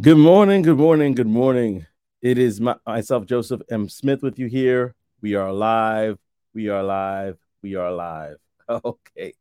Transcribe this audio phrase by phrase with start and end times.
[0.00, 1.84] Good morning, good morning, good morning.
[2.22, 3.86] It is my, myself, Joseph M.
[3.86, 4.94] Smith, with you here.
[5.20, 6.18] We are live.
[6.54, 7.36] We are live.
[7.60, 8.36] We are live.
[8.70, 9.34] Okay.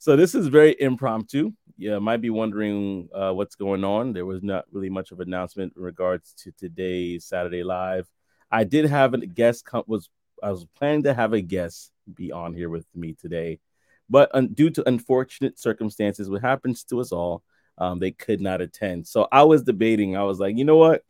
[0.00, 1.52] So this is very impromptu.
[1.76, 4.12] You might be wondering uh, what's going on.
[4.12, 8.08] There was not really much of an announcement in regards to today's Saturday Live.
[8.50, 9.66] I did have a guest.
[9.66, 10.08] Come, was
[10.42, 13.60] I was planning to have a guest be on here with me today,
[14.08, 17.44] but un, due to unfortunate circumstances, what happens to us all,
[17.78, 19.06] um, they could not attend.
[19.06, 20.16] So I was debating.
[20.16, 21.02] I was like, you know what?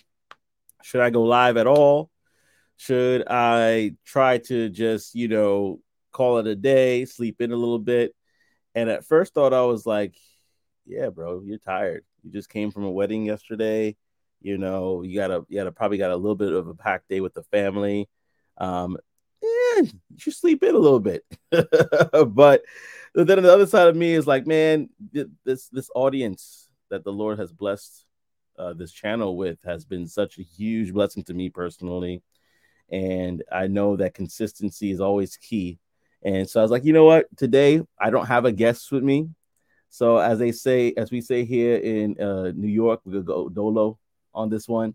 [0.83, 2.11] Should I go live at all?
[2.77, 5.81] Should I try to just, you know,
[6.13, 8.15] call it a day, sleep in a little bit?
[8.75, 10.15] And at first thought I was like,
[10.85, 12.05] yeah, bro, you're tired.
[12.23, 13.97] You just came from a wedding yesterday.
[14.41, 17.21] You know, you gotta you gotta probably got a little bit of a packed day
[17.21, 18.09] with the family.
[18.59, 18.97] Um,
[19.43, 21.25] yeah, you should sleep in a little bit.
[21.51, 22.63] but
[23.25, 24.91] then the other side of me is like, man,
[25.45, 28.05] this this audience that the Lord has blessed
[28.59, 32.23] uh, this channel with has been such a huge blessing to me personally,
[32.91, 35.79] and I know that consistency is always key.
[36.23, 37.27] And so I was like, you know what?
[37.37, 39.29] Today I don't have a guest with me,
[39.89, 43.99] so as they say, as we say here in uh, New York, we'll go dolo
[44.35, 44.95] on this one.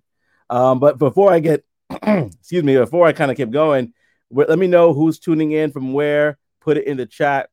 [0.50, 3.94] Um, but before I get, excuse me, before I kind of keep going,
[4.30, 6.38] let me know who's tuning in from where.
[6.60, 7.50] Put it in the chat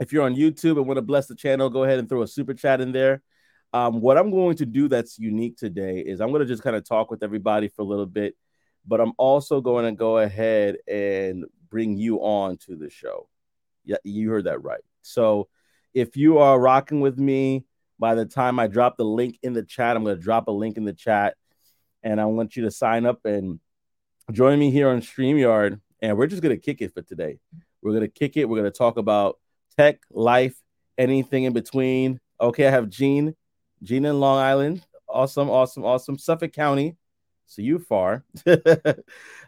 [0.00, 2.26] if you're on YouTube and want to bless the channel, go ahead and throw a
[2.26, 3.22] super chat in there.
[3.72, 6.74] Um, what I'm going to do that's unique today is I'm going to just kind
[6.74, 8.34] of talk with everybody for a little bit,
[8.86, 13.28] but I'm also going to go ahead and bring you on to the show.
[13.84, 14.80] Yeah, you heard that right.
[15.02, 15.48] So
[15.94, 17.64] if you are rocking with me,
[17.98, 20.52] by the time I drop the link in the chat, I'm going to drop a
[20.52, 21.36] link in the chat
[22.02, 23.60] and I want you to sign up and
[24.32, 25.80] join me here on StreamYard.
[26.00, 27.38] And we're just going to kick it for today.
[27.82, 28.48] We're going to kick it.
[28.48, 29.38] We're going to talk about
[29.80, 30.60] tech, life,
[30.98, 32.20] anything in between.
[32.38, 33.34] Okay, I have Gene,
[33.82, 34.84] Gene in Long Island.
[35.08, 36.18] Awesome, awesome, awesome.
[36.18, 36.96] Suffolk County.
[37.46, 38.24] So you far.
[38.46, 38.52] uh,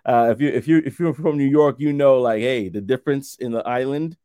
[0.06, 3.36] if you if you if you're from New York, you know like hey the difference
[3.36, 4.16] in the island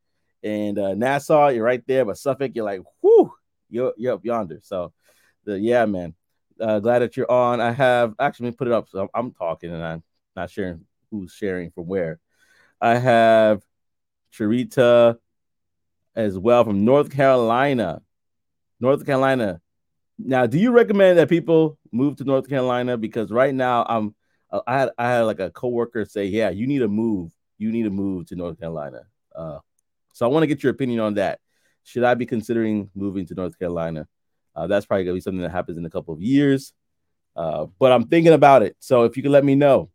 [0.43, 3.33] and uh, Nassau, you're right there, but Suffolk, you're like whoo,
[3.69, 4.59] you're you're up yonder.
[4.63, 4.93] So
[5.43, 6.15] the yeah, man.
[6.59, 7.59] Uh, glad that you're on.
[7.61, 10.03] I have actually put it up, so I'm, I'm talking and I'm
[10.35, 12.19] not sharing who's sharing from where.
[12.81, 13.61] I have
[14.33, 15.17] Charita,
[16.17, 18.01] as well from North Carolina.
[18.79, 19.61] North Carolina.
[20.17, 22.97] Now, do you recommend that people move to North Carolina?
[22.97, 24.15] Because right now, I'm
[24.51, 27.31] uh, I had I had like a coworker say, "Yeah, you need to move.
[27.59, 29.03] You need to move to North Carolina."
[29.35, 29.59] Uh,
[30.13, 31.39] so I want to get your opinion on that.
[31.83, 34.07] Should I be considering moving to North Carolina?
[34.55, 36.73] Uh, that's probably gonna be something that happens in a couple of years,
[37.35, 38.75] uh, but I'm thinking about it.
[38.79, 39.91] So if you could let me know.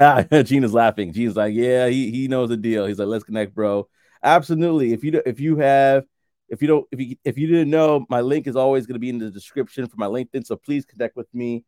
[0.00, 1.12] Ah, Gina's laughing.
[1.12, 3.88] Gina's like, "Yeah, he he knows the deal." He's like, "Let's connect, bro."
[4.22, 4.92] Absolutely.
[4.92, 6.04] If you if you have
[6.48, 9.00] if you don't if you if you didn't know, my link is always going to
[9.00, 10.46] be in the description for my LinkedIn.
[10.46, 11.64] So please connect with me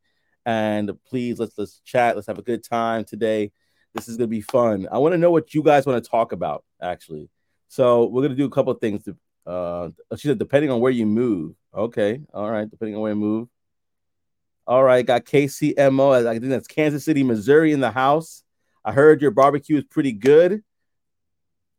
[0.46, 2.16] and please let's let's chat.
[2.16, 3.52] Let's have a good time today.
[3.94, 4.88] This is going to be fun.
[4.90, 7.28] I want to know what you guys want to talk about actually.
[7.68, 9.04] So we're going to do a couple of things.
[9.04, 11.54] To, uh, she said depending on where you move.
[11.74, 12.68] Okay, all right.
[12.68, 13.48] Depending on where you move.
[14.66, 16.26] All right, got KCMO.
[16.26, 18.44] I think that's Kansas City, Missouri in the house.
[18.84, 20.62] I heard your barbecue is pretty good.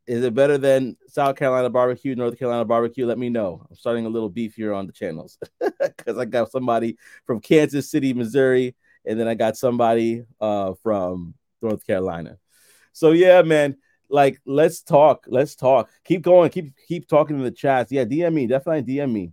[0.06, 3.06] Is it better than South Carolina barbecue, North Carolina barbecue?
[3.06, 3.64] Let me know.
[3.70, 7.90] I'm starting a little beef here on the channels because I got somebody from Kansas
[7.90, 8.74] City, Missouri,
[9.04, 12.38] and then I got somebody uh, from North Carolina.
[12.92, 13.76] So yeah, man,
[14.08, 15.26] like let's talk.
[15.28, 15.88] Let's talk.
[16.04, 16.50] Keep going.
[16.50, 17.92] Keep keep talking in the chats.
[17.92, 18.46] Yeah, DM me.
[18.46, 19.32] Definitely DM me.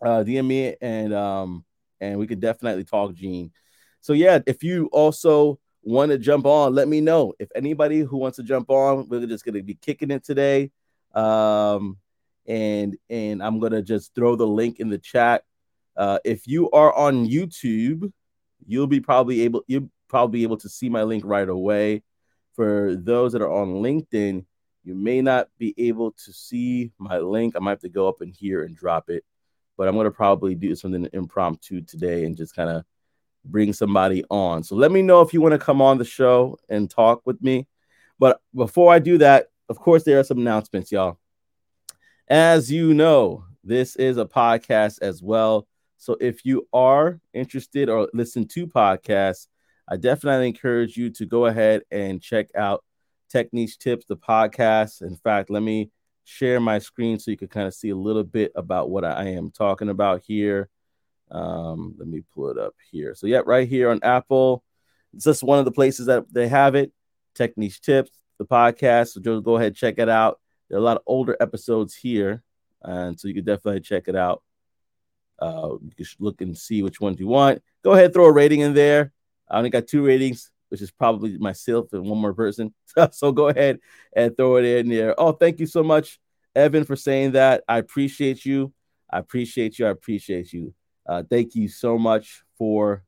[0.00, 1.64] Uh, DM me and um
[2.00, 3.52] and we could definitely talk, Gene.
[4.00, 7.34] So yeah, if you also want to jump on, let me know.
[7.38, 10.70] If anybody who wants to jump on, we're just gonna be kicking it today.
[11.14, 11.98] Um,
[12.46, 15.44] and and I'm gonna just throw the link in the chat.
[15.96, 18.12] Uh, if you are on YouTube,
[18.66, 22.02] you'll be probably able you'll probably be able to see my link right away.
[22.54, 24.44] For those that are on LinkedIn,
[24.84, 27.54] you may not be able to see my link.
[27.56, 29.24] I might have to go up in here and drop it,
[29.76, 32.84] but I'm gonna probably do something impromptu today and just kind of
[33.44, 34.62] bring somebody on.
[34.62, 37.42] So let me know if you want to come on the show and talk with
[37.42, 37.66] me.
[38.18, 41.18] But before I do that, of course, there are some announcements, y'all.
[42.28, 45.66] As you know, this is a podcast as well.
[45.98, 49.46] So if you are interested or listen to podcasts,
[49.88, 52.84] I definitely encourage you to go ahead and check out
[53.32, 55.02] Techniche Tips, the podcast.
[55.02, 55.90] In fact, let me
[56.24, 59.28] share my screen so you can kind of see a little bit about what I
[59.30, 60.68] am talking about here.
[61.32, 63.14] Um, let me pull it up here.
[63.14, 64.62] So, yeah, right here on Apple,
[65.14, 66.92] it's just one of the places that they have it.
[67.34, 69.08] Techniche Tips, the podcast.
[69.08, 70.38] So, just go ahead check it out.
[70.68, 72.42] There are a lot of older episodes here,
[72.82, 74.42] and so you can definitely check it out.
[75.38, 77.62] Uh, you can look and see which ones you want.
[77.82, 79.12] Go ahead, throw a rating in there.
[79.50, 82.72] I only got two ratings, which is probably myself and one more person.
[83.10, 83.78] so go ahead
[84.14, 85.18] and throw it in there.
[85.18, 86.20] Oh, thank you so much,
[86.54, 87.64] Evan, for saying that.
[87.68, 88.72] I appreciate you.
[89.10, 89.86] I appreciate you.
[89.86, 90.74] I appreciate you.
[91.06, 93.02] Uh, thank you so much for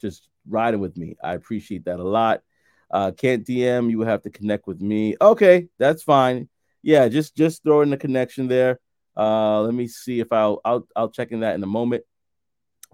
[0.00, 1.16] just riding with me.
[1.22, 2.42] I appreciate that a lot.
[2.90, 5.16] Uh, can't DM, you will have to connect with me.
[5.20, 6.48] Okay, that's fine.
[6.82, 8.80] Yeah, just just throw in the connection there.
[9.16, 12.04] Uh, let me see if I'll I'll I'll check in that in a moment.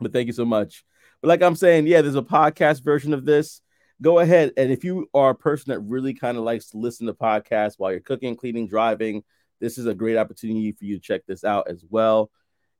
[0.00, 0.85] But thank you so much.
[1.20, 3.61] But like I'm saying, yeah, there's a podcast version of this.
[4.00, 7.08] Go ahead and if you are a person that really kind of likes to listen
[7.08, 9.25] to podcasts while you're cooking, cleaning, driving,
[9.61, 12.31] this is a great opportunity for you to check this out as well.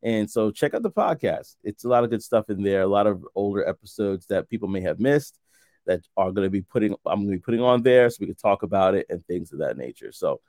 [0.03, 1.57] And so check out the podcast.
[1.65, 4.69] It's a lot of good stuff in there, a lot of older episodes that people
[4.69, 5.39] may have missed
[5.87, 8.27] that are going to be putting I'm going to be putting on there so we
[8.27, 10.13] can talk about it and things of that nature.
[10.13, 10.41] So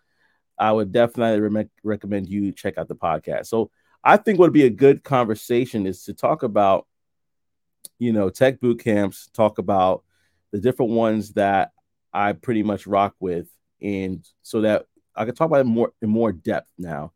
[0.58, 3.48] I would definitely re- recommend you check out the podcast.
[3.48, 3.72] So
[4.04, 6.86] I think would be a good conversation is to talk about
[7.98, 10.04] you know tech boot camps, talk about
[10.52, 11.72] the different ones that
[12.14, 13.48] I pretty much rock with
[13.82, 14.86] and so that
[15.16, 17.14] I can talk about it more in more depth now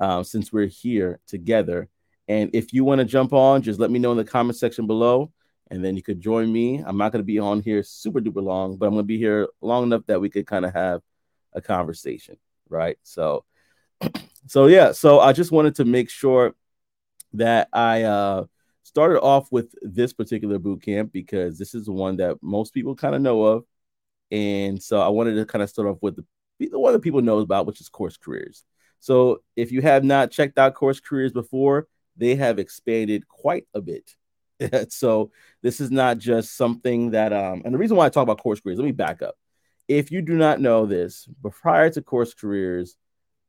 [0.00, 1.88] uh, since we're here together.
[2.28, 4.86] And if you want to jump on, just let me know in the comment section
[4.86, 5.32] below,
[5.70, 6.82] and then you could join me.
[6.84, 9.18] I'm not going to be on here super duper long, but I'm going to be
[9.18, 11.02] here long enough that we could kind of have
[11.52, 12.36] a conversation,
[12.68, 12.98] right?
[13.02, 13.44] So,
[14.46, 14.92] so yeah.
[14.92, 16.54] So I just wanted to make sure
[17.34, 18.44] that I uh,
[18.82, 22.94] started off with this particular boot camp because this is the one that most people
[22.94, 23.64] kind of know of,
[24.30, 26.24] and so I wanted to kind of start off with the,
[26.68, 28.64] the one that people know about, which is course careers.
[29.00, 33.80] So if you have not checked out Course Careers before, they have expanded quite a
[33.80, 34.14] bit.
[34.88, 35.30] so
[35.62, 38.60] this is not just something that um and the reason why I talk about course
[38.60, 39.36] careers, let me back up.
[39.88, 42.96] If you do not know this, but prior to course careers,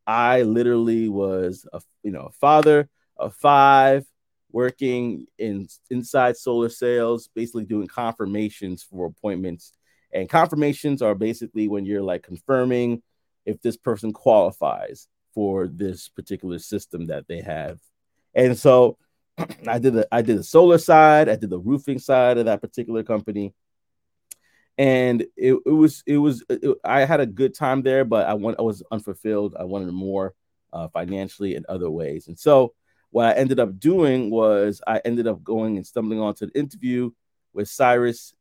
[0.05, 4.05] I literally was a you know a father of five
[4.51, 9.73] working in inside solar sales, basically doing confirmations for appointments.
[10.13, 13.01] And confirmations are basically when you're like confirming
[13.45, 17.79] if this person qualifies for this particular system that they have.
[18.33, 18.97] And so
[19.67, 22.59] I did the I did the solar side, I did the roofing side of that
[22.59, 23.53] particular company.
[24.79, 28.33] And it, it was it was it, I had a good time there, but I
[28.33, 29.55] want I was unfulfilled.
[29.59, 30.33] I wanted more
[30.73, 32.27] uh, financially in other ways.
[32.27, 32.73] And so
[33.11, 37.11] what I ended up doing was I ended up going and stumbling onto the interview
[37.53, 38.33] with Cyrus.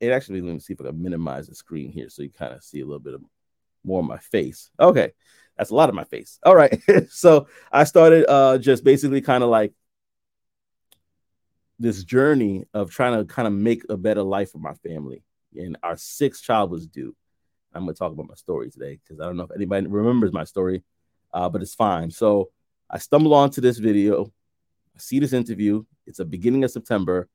[0.00, 2.54] It actually let me see if I can minimize the screen here so you kind
[2.54, 3.22] of see a little bit of
[3.84, 4.72] more of my face.
[4.80, 5.12] Okay.
[5.60, 6.38] That's a lot of my face.
[6.42, 6.80] All right.
[7.10, 9.74] so I started uh, just basically kind of like
[11.78, 15.22] this journey of trying to kind of make a better life for my family.
[15.54, 17.14] And our sixth child was due.
[17.74, 20.32] I'm going to talk about my story today because I don't know if anybody remembers
[20.32, 20.82] my story,
[21.34, 22.10] uh, but it's fine.
[22.10, 22.48] So
[22.88, 24.32] I stumble onto this video.
[24.96, 25.84] I see this interview.
[26.06, 27.28] It's the beginning of September.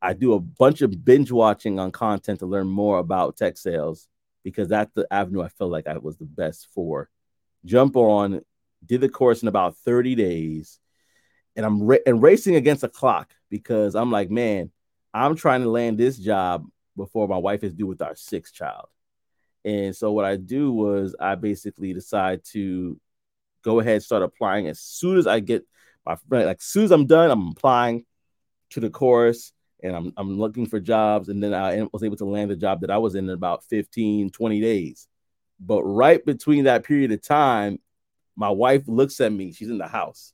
[0.00, 4.06] I do a bunch of binge watching on content to learn more about tech sales
[4.44, 7.10] because that's the avenue I felt like I was the best for
[7.66, 8.40] jump on,
[8.84, 10.78] did the course in about 30 days,
[11.54, 14.70] and I'm ra- and racing against the clock because I'm like, man,
[15.12, 16.64] I'm trying to land this job
[16.96, 18.86] before my wife is due with our sixth child.
[19.64, 22.98] And so what I do was I basically decide to
[23.62, 25.66] go ahead and start applying as soon as I get
[26.06, 28.04] my like as soon as I'm done, I'm applying
[28.70, 32.24] to the course and I'm I'm looking for jobs and then I was able to
[32.24, 35.08] land the job that I was in in about 15 20 days.
[35.58, 37.78] But right between that period of time,
[38.36, 39.52] my wife looks at me.
[39.52, 40.32] She's in the house,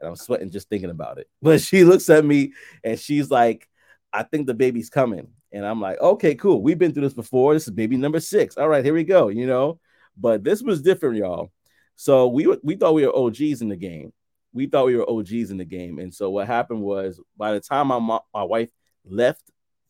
[0.00, 1.28] and I'm sweating just thinking about it.
[1.42, 3.68] But she looks at me and she's like,
[4.12, 5.28] I think the baby's coming.
[5.52, 6.62] And I'm like, okay, cool.
[6.62, 7.54] We've been through this before.
[7.54, 8.56] This is baby number six.
[8.56, 9.28] All right, here we go.
[9.28, 9.80] You know,
[10.16, 11.50] but this was different, y'all.
[11.96, 14.12] So we we thought we were OGs in the game.
[14.52, 15.98] We thought we were OGs in the game.
[15.98, 18.68] And so what happened was by the time my my wife
[19.04, 19.42] left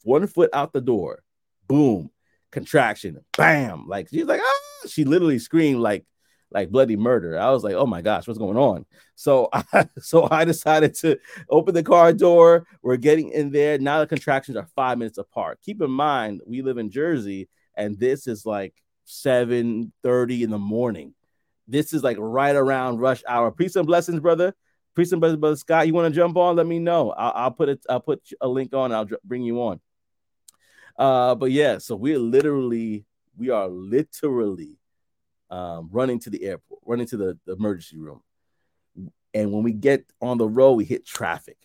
[0.04, 1.22] one foot out the door,
[1.66, 2.10] boom,
[2.50, 3.86] contraction, bam.
[3.86, 6.04] Like she's like, ah, she literally screamed like
[6.50, 7.38] like bloody murder.
[7.38, 8.86] I was like, oh my gosh, what's going on?
[9.14, 11.18] So I so I decided to
[11.50, 12.66] open the car door.
[12.82, 13.78] We're getting in there.
[13.78, 15.60] Now the contractions are five minutes apart.
[15.62, 18.74] Keep in mind, we live in Jersey, and this is like
[19.04, 21.14] 7 30 in the morning.
[21.66, 23.50] This is like right around rush hour.
[23.52, 24.54] Peace and blessings, brother.
[24.96, 25.86] Peace and blessings, brother Scott.
[25.86, 26.56] You want to jump on?
[26.56, 27.10] Let me know.
[27.10, 27.84] I'll, I'll put it.
[27.88, 28.90] I'll put a link on.
[28.92, 29.80] I'll bring you on.
[30.98, 33.04] Uh, but yeah, so we're literally,
[33.36, 34.78] we are literally
[35.48, 38.20] um, running to the airport, running to the, the emergency room.
[39.32, 41.56] And when we get on the road, we hit traffic.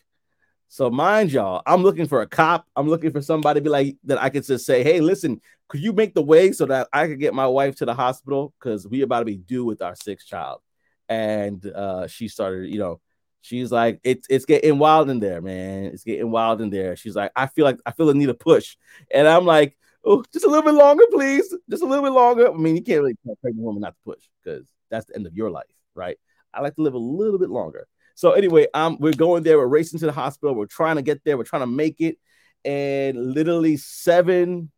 [0.67, 2.65] So mind y'all, I'm looking for a cop.
[2.75, 5.81] I'm looking for somebody to be like that I could just say, hey, listen, could
[5.81, 8.53] you make the way so that I could get my wife to the hospital?
[8.59, 10.61] Because we about to be due with our sixth child.
[11.09, 13.01] And uh, she started, you know,
[13.43, 15.83] She's like, it's it's getting wild in there, man.
[15.88, 16.95] It's getting wild in there.
[16.95, 18.77] She's like, I feel like I feel the need a push,
[19.12, 22.50] and I'm like, oh, just a little bit longer, please, just a little bit longer.
[22.50, 25.17] I mean, you can't really tell a pregnant woman not to push because that's the
[25.17, 26.17] end of your life, right?
[26.53, 27.85] I like to live a little bit longer.
[28.15, 29.57] So anyway, um, we're going there.
[29.57, 30.55] We're racing to the hospital.
[30.55, 31.38] We're trying to get there.
[31.38, 32.17] We're trying to make it,
[32.63, 34.71] and literally seven,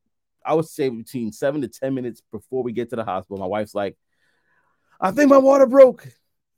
[0.43, 3.45] I would say between seven to ten minutes before we get to the hospital, my
[3.45, 3.95] wife's like,
[4.99, 6.07] "I think my water broke,"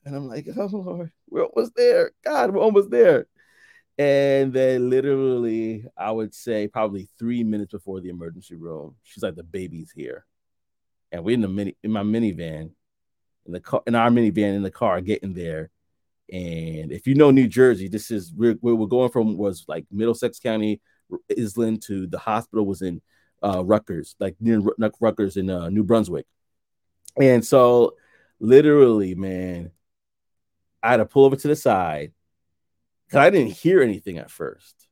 [0.08, 2.12] and I'm like, "Oh Lord, we're almost there.
[2.24, 3.28] God, we're almost there."
[4.00, 9.36] And then literally, I would say probably three minutes before the emergency room, she's like,
[9.36, 10.26] "The baby's here,"
[11.12, 12.72] and we're in the mini in my minivan,
[13.46, 15.70] in the car in our minivan in the car getting there.
[16.32, 20.40] And if you know New Jersey, this is where, we're going from was like Middlesex
[20.40, 20.82] County,
[21.32, 23.02] Island to the hospital was in
[23.44, 24.62] uh, Rutgers, like near
[25.00, 26.26] Rutgers in uh, New Brunswick.
[27.20, 27.96] And so,
[28.40, 29.72] literally, man,
[30.82, 32.12] I had to pull over to the side
[33.06, 34.88] because I didn't hear anything at first.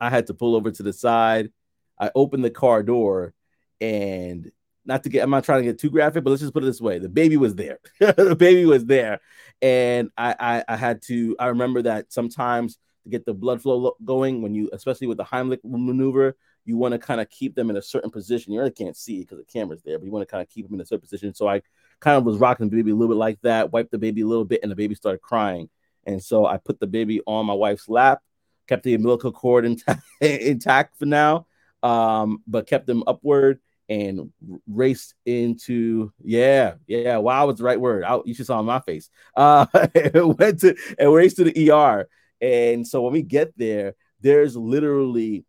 [0.00, 1.50] I had to pull over to the side.
[1.98, 3.34] I opened the car door
[3.80, 4.50] and
[4.84, 6.66] not to get, I'm not trying to get too graphic, but let's just put it
[6.66, 7.78] this way: the baby was there.
[8.00, 9.20] the baby was there,
[9.60, 11.36] and I, I, I had to.
[11.38, 15.24] I remember that sometimes to get the blood flow going, when you, especially with the
[15.24, 18.52] Heimlich maneuver, you want to kind of keep them in a certain position.
[18.52, 20.48] You really can't see it because the camera's there, but you want to kind of
[20.48, 21.34] keep them in a certain position.
[21.34, 21.62] So I
[22.02, 24.26] kind of was rocking the baby a little bit like that, wiped the baby a
[24.26, 25.70] little bit, and the baby started crying.
[26.04, 28.20] And so I put the baby on my wife's lap,
[28.66, 31.46] kept the umbilical cord intact, intact for now,
[31.82, 34.32] um, but kept them upward and
[34.66, 38.04] raced into yeah yeah wow was the right word.
[38.04, 39.08] I, you should saw my face.
[39.36, 39.66] Uh
[40.14, 42.08] went to and raced to the er
[42.40, 45.44] and so when we get there there's literally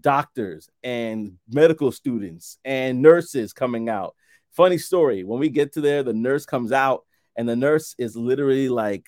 [0.00, 4.14] doctors and medical students and nurses coming out
[4.56, 7.04] funny story when we get to there the nurse comes out
[7.36, 9.06] and the nurse is literally like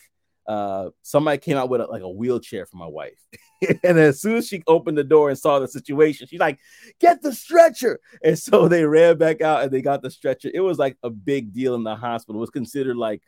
[0.48, 3.18] uh, somebody came out with a, like a wheelchair for my wife.
[3.84, 6.58] and as soon as she opened the door and saw the situation, she's like,
[7.00, 10.50] "Get the stretcher!" And so they ran back out and they got the stretcher.
[10.52, 12.40] It was like a big deal in the hospital.
[12.40, 13.22] It was considered like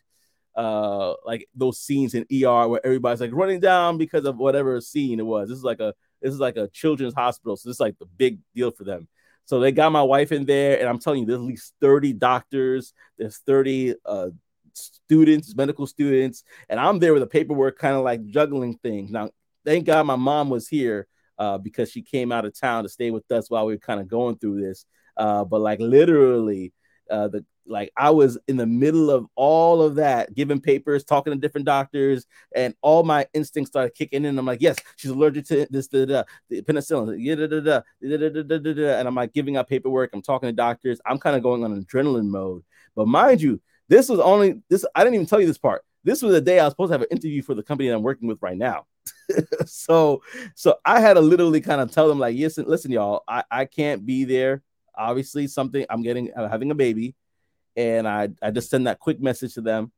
[0.57, 5.21] uh like those scenes in ER where everybody's like running down because of whatever scene
[5.21, 5.49] it was.
[5.49, 8.07] This is like a this is like a children's hospital, so this is like the
[8.07, 9.09] big deal for them.
[9.51, 12.13] So they got my wife in there, and I'm telling you, there's at least 30
[12.13, 14.29] doctors, there's 30 uh
[14.75, 19.11] students, medical students, and I'm there with the paperwork, kind of like juggling things.
[19.11, 19.31] Now,
[19.65, 23.11] thank God my mom was here uh, because she came out of town to stay
[23.11, 24.85] with us while we were kind of going through this.
[25.17, 26.73] Uh, but like literally,
[27.11, 31.33] uh, the like I was in the middle of all of that, giving papers, talking
[31.33, 34.39] to different doctors, and all my instincts started kicking in.
[34.39, 38.43] I'm like, yes, she's allergic to this, da, da, the penicillin, da, da, da, da,
[38.43, 40.11] da, da, da, and I'm like giving out paperwork.
[40.13, 41.01] I'm talking to doctors.
[41.07, 42.65] I'm kind of going on adrenaline mode.
[42.97, 44.85] But mind you, this was only this.
[44.95, 45.83] I didn't even tell you this part.
[46.03, 47.95] This was the day I was supposed to have an interview for the company that
[47.95, 48.87] I'm working with right now.
[49.67, 50.23] so,
[50.55, 53.65] so I had to literally kind of tell them like, listen, listen, y'all, I, I
[53.67, 54.63] can't be there.
[54.97, 57.15] Obviously, something I'm getting, I'm having a baby
[57.89, 59.93] and I I just send that quick message to them.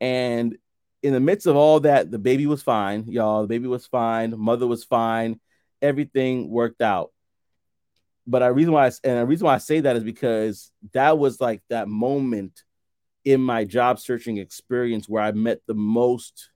[0.00, 0.56] And
[1.02, 3.42] in the midst of all that, the baby was fine, y'all.
[3.42, 4.38] The baby was fine.
[4.38, 5.40] Mother was fine.
[5.82, 7.12] Everything worked out
[8.30, 11.18] but a reason why I, and the reason why I say that is because that
[11.18, 12.62] was like that moment
[13.24, 16.50] in my job searching experience where I met the most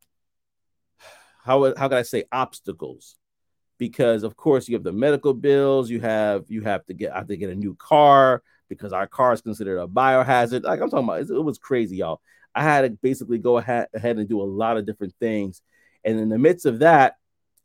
[1.43, 3.17] how how can I say obstacles
[3.77, 7.19] because of course you have the medical bills you have you have to get I
[7.19, 8.43] have to get a new car
[8.75, 12.21] because our car is considered a biohazard like I'm talking about it was crazy y'all
[12.57, 15.63] I had to basically go ahead, and do a lot of different things
[16.05, 17.17] and in the midst of that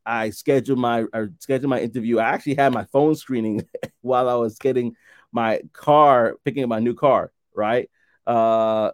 [0.06, 2.18] I scheduled my or scheduled my interview.
[2.18, 3.68] I actually had my phone screening
[4.02, 4.96] while I was getting
[5.32, 7.90] my car, picking up my new car, right?
[8.26, 8.92] Uh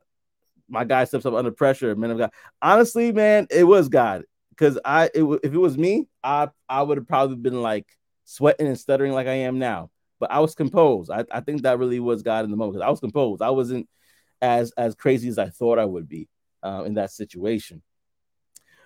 [0.67, 2.31] my guy steps up under pressure, man of God.
[2.61, 4.23] Honestly, man, it was God.
[4.49, 7.85] Because I it, if it was me, I I would have probably been like
[8.25, 9.91] sweating and stuttering like I am now.
[10.25, 11.11] But I was composed.
[11.11, 12.83] I, I think that really was God in the moment.
[12.83, 13.43] I was composed.
[13.43, 13.87] I wasn't
[14.41, 16.27] as as crazy as I thought I would be
[16.63, 17.83] uh, in that situation.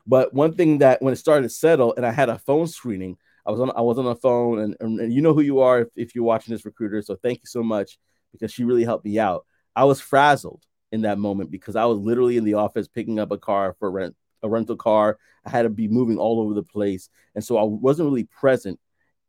[0.06, 3.16] But one thing that when it started to settle and I had a phone screening,
[3.46, 5.62] I was on I was on the phone and, and, and you know who you
[5.62, 7.02] are if, if you're watching this recruiter.
[7.02, 7.98] So thank you so much
[8.34, 9.46] because she really helped me out.
[9.78, 13.32] I was frazzled in that moment because I was literally in the office picking up
[13.32, 15.18] a car for rent, a rental car.
[15.46, 17.10] I had to be moving all over the place.
[17.34, 18.78] And so I wasn't really present.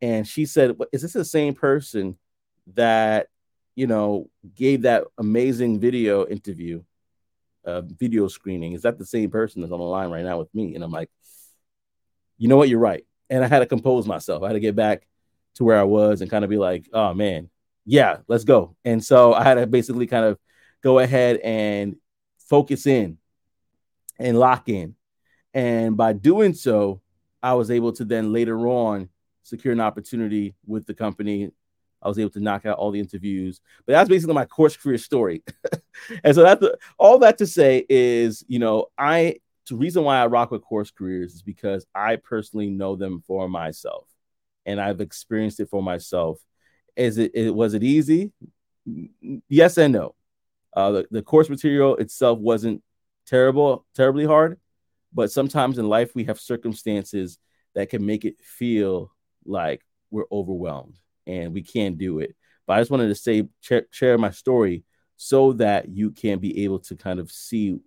[0.01, 2.17] And she said, Is this the same person
[2.73, 3.27] that,
[3.75, 6.83] you know, gave that amazing video interview
[7.65, 8.73] uh, video screening.
[8.73, 10.75] Is that the same person that's on the line right now with me?
[10.75, 11.09] And I'm like,
[12.37, 12.69] you know what?
[12.69, 13.05] You're right.
[13.29, 14.43] And I had to compose myself.
[14.43, 15.07] I had to get back
[15.55, 17.49] to where I was and kind of be like, oh man,
[17.85, 18.75] yeah, let's go.
[18.83, 20.37] And so I had to basically kind of
[20.81, 21.95] go ahead and
[22.49, 23.17] focus in
[24.17, 24.95] and lock in.
[25.53, 27.01] And by doing so,
[27.43, 29.09] I was able to then later on
[29.43, 31.51] secure an opportunity with the company.
[32.01, 34.97] I was able to knock out all the interviews, but that's basically my course career
[34.97, 35.43] story.
[36.23, 36.65] and so that's
[36.97, 39.37] all that to say is, you know, I
[39.69, 43.47] the reason why I rock with course careers is because I personally know them for
[43.47, 44.07] myself,
[44.65, 46.39] and I've experienced it for myself.
[46.95, 48.31] Is it, it was it easy?
[49.47, 50.15] Yes and no.
[50.73, 52.81] Uh, the, the course material itself wasn't
[53.27, 54.59] terrible, terribly hard,
[55.13, 57.37] but sometimes in life we have circumstances
[57.75, 59.11] that can make it feel
[59.45, 62.35] like we're overwhelmed and we can't do it.
[62.67, 63.47] But I just wanted to say,
[63.91, 64.83] share, my story
[65.17, 67.79] so that you can be able to kind of see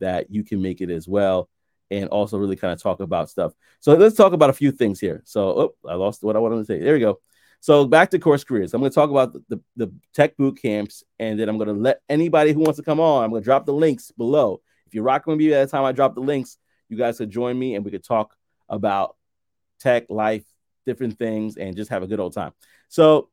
[0.00, 1.48] that you can make it as well
[1.90, 3.52] and also really kind of talk about stuff.
[3.80, 5.22] So let's talk about a few things here.
[5.24, 6.78] So oh, I lost what I wanted to say.
[6.78, 7.20] There we go.
[7.60, 8.74] So back to course careers.
[8.74, 11.68] I'm going to talk about the, the, the tech boot camps, and then I'm going
[11.68, 13.24] to let anybody who wants to come on.
[13.24, 14.60] I'm going to drop the links below.
[14.86, 16.56] If you're rocking with me at the time I drop the links,
[16.88, 18.34] you guys could join me and we could talk
[18.68, 19.16] about
[19.80, 20.44] tech, life,
[20.88, 22.52] different things, and just have a good old time.
[22.88, 23.28] So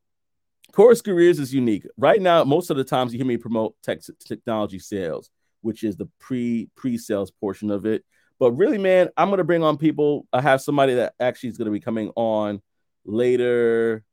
[0.75, 1.87] Course Careers is unique.
[1.97, 5.29] Right now, most of the times you hear me promote tech technology sales,
[5.61, 8.03] which is the pre pre sales portion of it.
[8.39, 10.27] But really, man, I'm gonna bring on people.
[10.33, 12.61] I have somebody that actually is gonna be coming on
[13.05, 14.03] later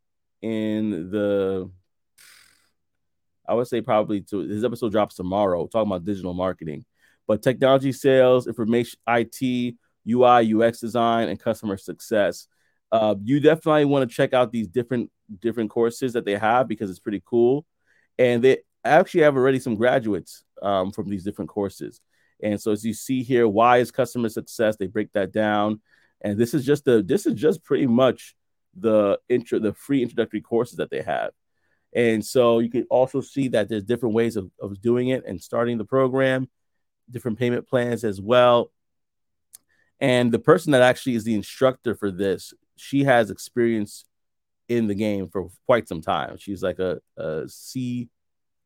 [0.40, 1.68] in the.
[3.48, 6.84] I would say probably to his episode drops tomorrow, talking about digital marketing,
[7.26, 9.74] but technology sales, information, IT,
[10.08, 12.46] UI, UX design, and customer success.
[12.92, 16.90] Uh, you definitely want to check out these different different courses that they have because
[16.90, 17.64] it's pretty cool,
[18.18, 22.00] and they actually have already some graduates um, from these different courses.
[22.42, 24.76] And so as you see here, why is customer success?
[24.76, 25.80] They break that down,
[26.20, 28.36] and this is just the this is just pretty much
[28.76, 31.30] the intro the free introductory courses that they have.
[31.94, 35.40] And so you can also see that there's different ways of, of doing it and
[35.40, 36.48] starting the program,
[37.10, 38.70] different payment plans as well.
[40.00, 42.52] And the person that actually is the instructor for this
[42.82, 44.04] she has experience
[44.68, 46.36] in the game for quite some time.
[46.36, 48.08] She's like a, a C,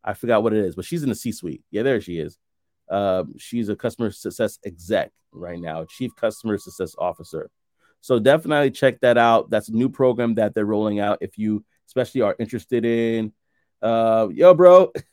[0.02, 1.62] I forgot what it is, but she's in the C suite.
[1.70, 2.38] Yeah, there she is.
[2.90, 7.50] Um, she's a customer success exec right now, chief customer success officer.
[8.00, 9.50] So definitely check that out.
[9.50, 11.18] That's a new program that they're rolling out.
[11.20, 13.32] If you especially are interested in,
[13.82, 14.92] uh, yo, bro,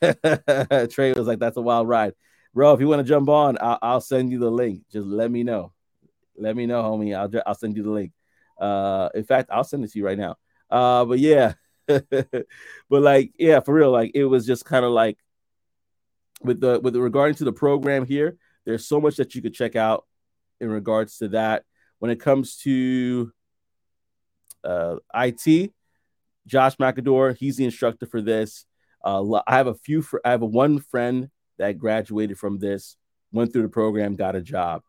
[0.90, 2.14] Trey was like, that's a wild ride,
[2.54, 2.72] bro.
[2.72, 4.82] If you want to jump on, I'll, I'll, send you the link.
[4.90, 5.72] Just let me know.
[6.38, 7.14] Let me know, homie.
[7.14, 8.12] I'll I'll send you the link.
[8.58, 10.36] Uh, in fact, I'll send it to you right now.
[10.70, 11.54] Uh, but yeah,
[11.86, 12.46] but
[12.88, 15.18] like, yeah, for real, like it was just kind of like
[16.42, 18.36] with the with regarding to the program here.
[18.64, 20.06] There's so much that you could check out
[20.60, 21.64] in regards to that.
[21.98, 23.32] When it comes to
[24.62, 25.72] uh, IT,
[26.46, 28.66] Josh McAdor, he's the instructor for this.
[29.02, 30.02] Uh, I have a few.
[30.02, 32.96] Fr- I have a one friend that graduated from this,
[33.32, 34.82] went through the program, got a job.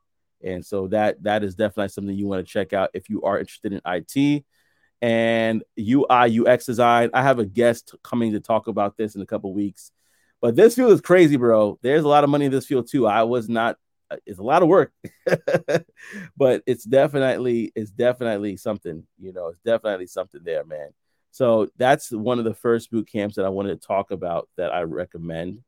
[0.45, 3.39] And so that that is definitely something you want to check out if you are
[3.39, 4.45] interested in IT
[5.01, 7.09] and UI UX design.
[7.13, 9.91] I have a guest coming to talk about this in a couple weeks.
[10.41, 11.79] But this field is crazy, bro.
[11.81, 13.07] There's a lot of money in this field too.
[13.07, 13.77] I was not
[14.11, 14.93] uh, it's a lot of work.
[16.37, 20.89] but it's definitely it's definitely something, you know, it's definitely something there, man.
[21.31, 24.73] So that's one of the first boot camps that I wanted to talk about that
[24.73, 25.63] I recommend.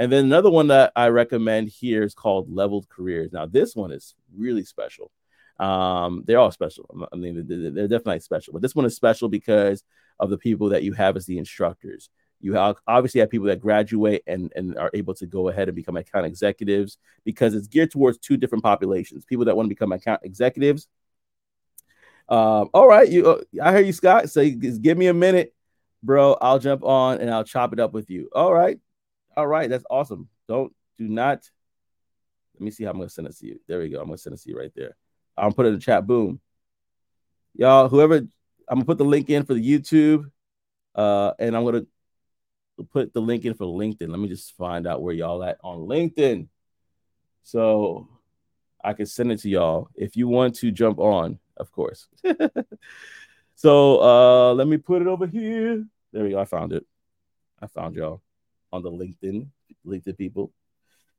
[0.00, 3.34] And then another one that I recommend here is called Leveld Careers.
[3.34, 5.12] Now, this one is really special.
[5.58, 6.88] Um, they're all special.
[7.12, 9.84] I mean, they're definitely special, but this one is special because
[10.18, 12.08] of the people that you have as the instructors.
[12.40, 15.76] You have, obviously have people that graduate and, and are able to go ahead and
[15.76, 19.92] become account executives because it's geared towards two different populations people that want to become
[19.92, 20.88] account executives.
[22.26, 24.30] Um, all right, you, uh, I hear you, Scott.
[24.30, 25.52] So give me a minute,
[26.02, 26.38] bro.
[26.40, 28.30] I'll jump on and I'll chop it up with you.
[28.32, 28.78] All right,
[29.36, 30.28] all right, that's awesome.
[30.48, 31.48] Don't do not.
[32.54, 33.60] Let me see how I'm gonna send it to you.
[33.66, 34.00] There we go.
[34.00, 34.96] I'm gonna send it to you right there.
[35.36, 36.06] I'm put it in the chat.
[36.06, 36.40] Boom.
[37.54, 38.28] Y'all, whoever I'm
[38.76, 40.30] gonna put the link in for the YouTube,
[40.94, 41.86] uh, and I'm gonna
[42.92, 44.08] put the link in for LinkedIn.
[44.08, 46.48] Let me just find out where y'all at on LinkedIn.
[47.42, 48.08] So
[48.82, 52.08] I can send it to y'all if you want to jump on, of course.
[53.54, 55.84] so uh let me put it over here.
[56.12, 56.40] There we go.
[56.40, 56.84] I found it.
[57.60, 58.22] I found y'all
[58.72, 59.46] on the LinkedIn,
[59.86, 60.52] LinkedIn people.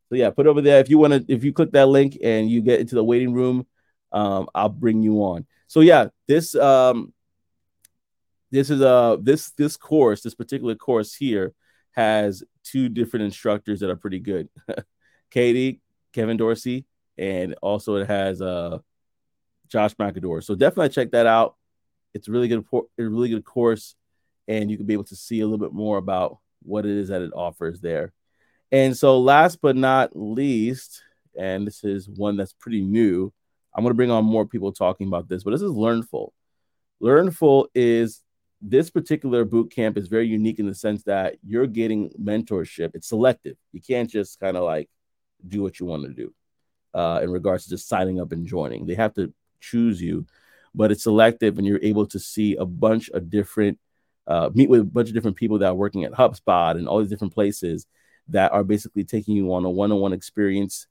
[0.10, 1.34] So yeah, put over there if you want to.
[1.34, 3.66] If you click that link and you get into the waiting room,
[4.12, 5.46] um, I'll bring you on.
[5.68, 7.14] So yeah, this um,
[8.52, 11.54] this is a uh, this this course, this particular course here
[11.92, 14.50] has two different instructors that are pretty good.
[15.32, 15.80] Katie,
[16.12, 16.86] Kevin Dorsey,
[17.18, 18.80] and also it has uh
[19.70, 20.44] Josh McAdor.
[20.44, 21.56] So definitely check that out.
[22.14, 23.96] It's a really good, a really good course,
[24.50, 27.10] and you can be able to see a little bit more about what it is
[27.10, 28.14] that it offers there.
[28.72, 31.04] And so, last but not least,
[31.38, 33.34] and this is one that's pretty new.
[33.74, 36.32] I'm going to bring on more people talking about this, but this is Learnfull.
[37.02, 38.22] Learnfull is
[38.62, 42.92] this particular boot camp is very unique in the sense that you're getting mentorship.
[42.94, 43.58] It's selective.
[43.72, 44.90] You can't just kind of like
[45.48, 46.34] do what you want to do
[46.94, 48.86] uh, in regards to just signing up and joining.
[48.86, 50.26] They have to choose you,
[50.76, 53.80] but it's selective, and you're able to see a bunch of different,
[54.32, 57.00] uh, meet with a bunch of different people that are working at HubSpot and all
[57.00, 57.86] these different places
[58.30, 60.88] that are basically taking you on a one-on-one experience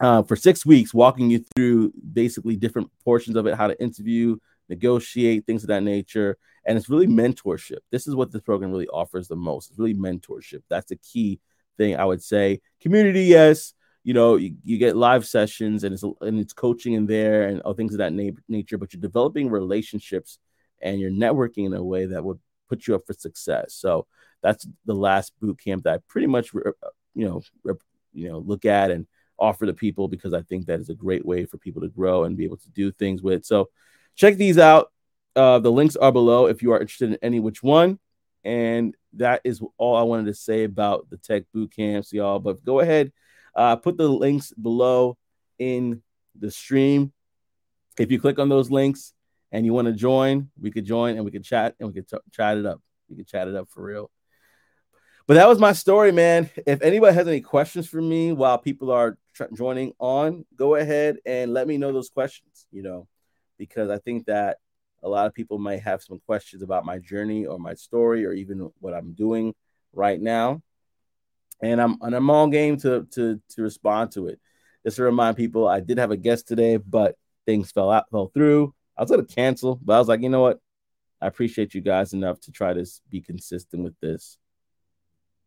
[0.00, 4.36] uh, for six weeks, walking you through basically different portions of it, how to interview,
[4.68, 6.38] negotiate, things of that nature.
[6.64, 7.80] And it's really mentorship.
[7.90, 9.70] This is what this program really offers the most.
[9.70, 10.62] It's really mentorship.
[10.68, 11.40] That's the key
[11.76, 12.60] thing I would say.
[12.80, 13.74] Community, yes.
[14.04, 17.60] You know, you, you get live sessions and it's and it's coaching in there and
[17.62, 20.38] all things of that na- nature, but you're developing relationships
[20.80, 23.74] and you're networking in a way that would put you up for success.
[23.74, 24.06] So
[24.42, 26.74] that's the last boot camp that I pretty much, you
[27.14, 27.42] know,
[28.12, 29.06] you know, look at and
[29.38, 32.24] offer to people because I think that is a great way for people to grow
[32.24, 33.44] and be able to do things with.
[33.44, 33.68] So
[34.14, 34.92] check these out.
[35.34, 37.98] Uh, the links are below if you are interested in any which one.
[38.44, 42.38] And that is all I wanted to say about the tech boot camps, y'all.
[42.38, 43.12] But go ahead,
[43.54, 45.18] uh, put the links below
[45.58, 46.02] in
[46.38, 47.12] the stream.
[47.98, 49.12] If you click on those links
[49.52, 52.08] and you want to join, we could join and we could chat and we could
[52.08, 52.80] t- chat it up.
[53.08, 54.10] We could chat it up for real.
[55.26, 56.50] But that was my story, man.
[56.66, 61.18] If anybody has any questions for me while people are tr- joining on, go ahead
[61.26, 62.66] and let me know those questions.
[62.70, 63.08] You know,
[63.58, 64.58] because I think that
[65.02, 68.32] a lot of people might have some questions about my journey or my story or
[68.32, 69.54] even what I'm doing
[69.92, 70.62] right now.
[71.60, 74.38] And I'm and I'm on game to to to respond to it.
[74.84, 78.30] Just to remind people, I did have a guest today, but things fell out fell
[78.32, 78.75] through.
[78.96, 80.60] I was gonna cancel, but I was like, you know what?
[81.20, 84.38] I appreciate you guys enough to try to be consistent with this.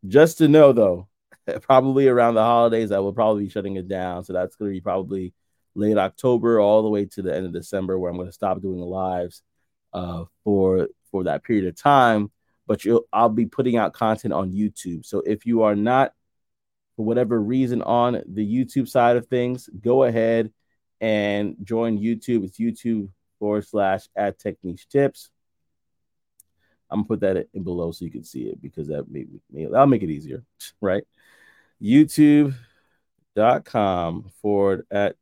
[0.08, 1.08] Just to know though,
[1.62, 4.24] probably around the holidays, I will probably be shutting it down.
[4.24, 5.34] So that's gonna be probably
[5.76, 8.80] late October all the way to the end of December, where I'm to stop doing
[8.80, 9.42] the lives
[9.94, 12.32] uh, for for that period of time.
[12.68, 15.06] But you'll I'll be putting out content on YouTube.
[15.06, 16.14] So if you are not
[16.96, 20.52] for whatever reason on the YouTube side of things, go ahead
[21.02, 22.44] and join YouTube.
[22.44, 25.30] It's YouTube forward slash at Techniche Tips.
[26.92, 29.66] I'm gonna put that in below so you can see it because that may, may
[29.66, 30.44] that'll make it easier,
[30.82, 31.04] right?
[31.82, 32.54] YouTube.com
[34.42, 35.16] forward at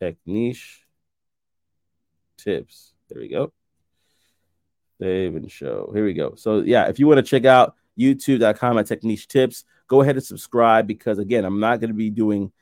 [0.00, 0.78] Techniche
[2.38, 2.92] tips.
[3.08, 3.52] There we go.
[5.00, 5.90] Save and show.
[5.94, 6.34] Here we go.
[6.36, 10.24] So yeah, if you want to check out youtube.com at Techniche tips, go ahead and
[10.24, 12.52] subscribe because again, I'm not to be doing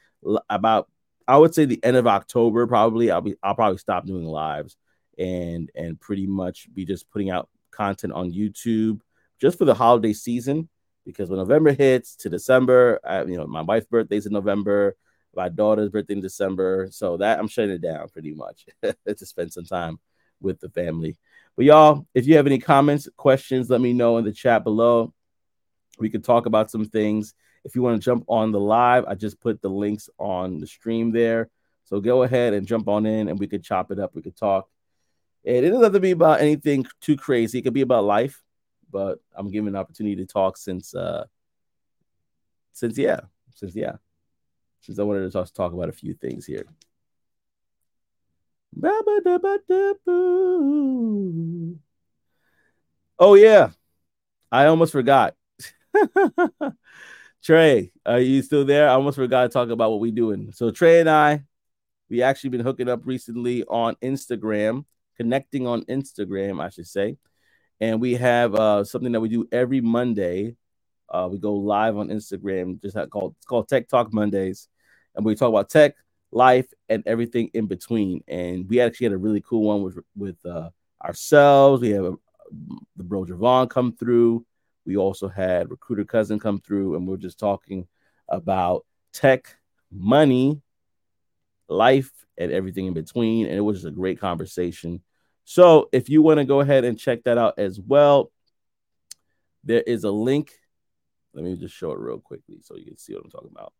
[0.49, 0.89] about
[1.31, 4.77] I would say the end of October probably I'll be I'll probably stop doing lives
[5.19, 9.01] and and pretty much be just putting out content on YouTube
[9.41, 10.69] just for the holiday season
[11.07, 14.97] because when November hits to December, I, you know, my wife's birthday's in November
[15.35, 16.89] my daughter's birthday in December.
[16.91, 19.99] So that I'm shutting it down pretty much to spend some time
[20.41, 21.17] with the family.
[21.57, 25.13] But y'all, if you have any comments, questions, let me know in the chat below.
[25.99, 27.35] We could talk about some things.
[27.65, 30.67] If you want to jump on the live, I just put the links on the
[30.67, 31.51] stream there.
[31.85, 34.15] So go ahead and jump on in and we could chop it up.
[34.15, 34.69] We could talk.
[35.43, 37.59] It doesn't have to be about anything too crazy.
[37.59, 38.43] It could be about life,
[38.91, 41.25] but I'm giving an opportunity to talk since uh
[42.73, 43.21] since yeah,
[43.55, 43.97] since yeah
[44.81, 46.67] since I wanted to talk, talk about a few things here.
[53.19, 53.71] Oh yeah,
[54.51, 55.35] I almost forgot.
[57.43, 58.89] Trey, are you still there?
[58.89, 60.53] I almost forgot to talk about what we're doing.
[60.53, 61.45] So Trey and I,
[62.09, 64.85] we actually been hooking up recently on Instagram,
[65.17, 67.17] connecting on Instagram, I should say,
[67.81, 70.57] and we have uh, something that we do every Monday
[71.11, 74.69] uh, we go live on Instagram, just called it's called Tech Talk Mondays,
[75.15, 75.97] and we talk about tech,
[76.31, 78.23] life, and everything in between.
[78.29, 80.71] And we actually had a really cool one with with uh,
[81.05, 81.83] ourselves.
[81.83, 82.13] We have a,
[82.97, 84.47] the bro Javon come through.
[84.87, 87.87] We also had recruiter cousin come through, and we we're just talking
[88.29, 89.57] about tech,
[89.91, 90.61] money,
[91.69, 93.47] life, and everything in between.
[93.47, 95.03] And it was just a great conversation.
[95.45, 98.31] So if you want to go ahead and check that out as well,
[99.65, 100.53] there is a link
[101.33, 103.73] let me just show it real quickly so you can see what I'm talking about.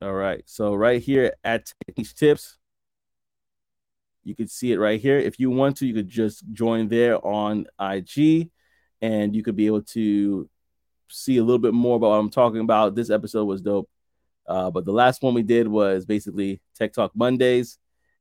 [0.00, 0.42] All right.
[0.46, 2.58] So right here at Techniche Tips,
[4.24, 5.18] you could see it right here.
[5.18, 8.50] If you want to, you could just join there on IG
[9.00, 10.48] and you could be able to
[11.08, 12.94] see a little bit more about what I'm talking about.
[12.94, 13.88] This episode was dope.
[14.46, 17.78] Uh, but the last one we did was basically Tech Talk Mondays.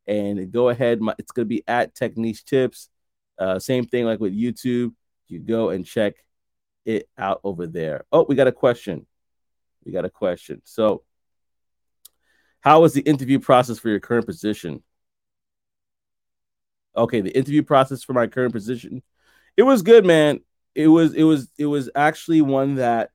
[0.08, 2.90] And go ahead, it's going to be at Techniche Tips.
[3.38, 4.94] Uh, same thing like with YouTube.
[5.28, 6.16] You go and check
[6.86, 8.06] it out over there.
[8.12, 9.06] Oh, we got a question.
[9.86, 10.62] We got a question.
[10.66, 11.04] So,
[12.60, 14.84] how was the interview process for your current position?
[16.96, 19.02] Okay, the interview process for my current position,
[19.56, 20.42] it was good, man.
[20.76, 23.12] It was it was it was actually one that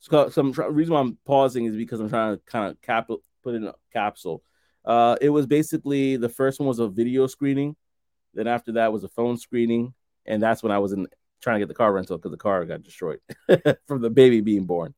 [0.00, 3.08] so some reason why I'm pausing is because I'm trying to kind of cap
[3.42, 4.42] put in a capsule.
[4.84, 7.76] Uh, it was basically the first one was a video screening,
[8.32, 9.92] then after that was a phone screening,
[10.24, 11.06] and that's when I was in
[11.42, 13.20] trying to get the car rental because the car got destroyed
[13.86, 14.94] from the baby being born.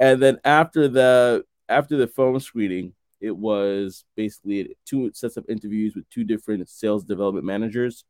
[0.00, 2.94] And then after the after the phone screening,
[3.24, 8.04] it was basically two sets of interviews with two different sales development managers.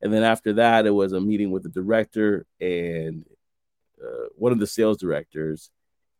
[0.00, 3.26] And then after that, it was a meeting with the director and
[4.02, 5.70] uh, one of the sales directors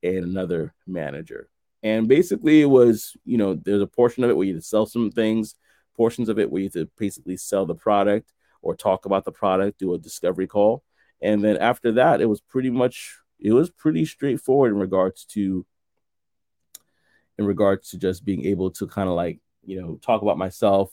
[0.03, 1.49] and another manager.
[1.83, 4.85] And basically, it was you know there's a portion of it where you to sell
[4.85, 5.55] some things,
[5.97, 9.33] portions of it where you have to basically sell the product or talk about the
[9.33, 10.83] product, do a discovery call,
[11.23, 15.65] and then after that, it was pretty much it was pretty straightforward in regards to
[17.39, 20.91] in regards to just being able to kind of like you know talk about myself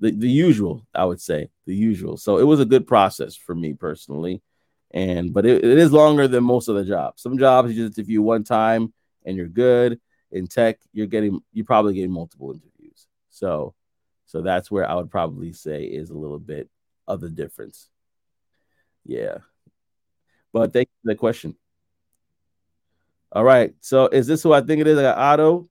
[0.00, 3.54] the, the usual i would say the usual so it was a good process for
[3.54, 4.42] me personally
[4.92, 7.22] and but it, it is longer than most of the jobs.
[7.22, 8.92] Some jobs you just interview one time
[9.24, 10.00] and you're good.
[10.30, 13.06] In tech, you're getting you're probably getting multiple interviews.
[13.30, 13.74] So
[14.26, 16.68] so that's where I would probably say is a little bit
[17.06, 17.88] of the difference.
[19.04, 19.38] Yeah.
[20.52, 21.56] But thank you for the question.
[23.30, 23.74] All right.
[23.80, 24.98] So is this who I think it is?
[24.98, 25.68] I got Otto.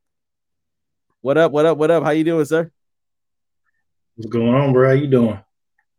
[1.21, 1.51] What up?
[1.51, 1.77] What up?
[1.77, 2.03] What up?
[2.03, 2.71] How you doing, sir?
[4.15, 4.89] What's going on, bro?
[4.89, 5.39] How you doing?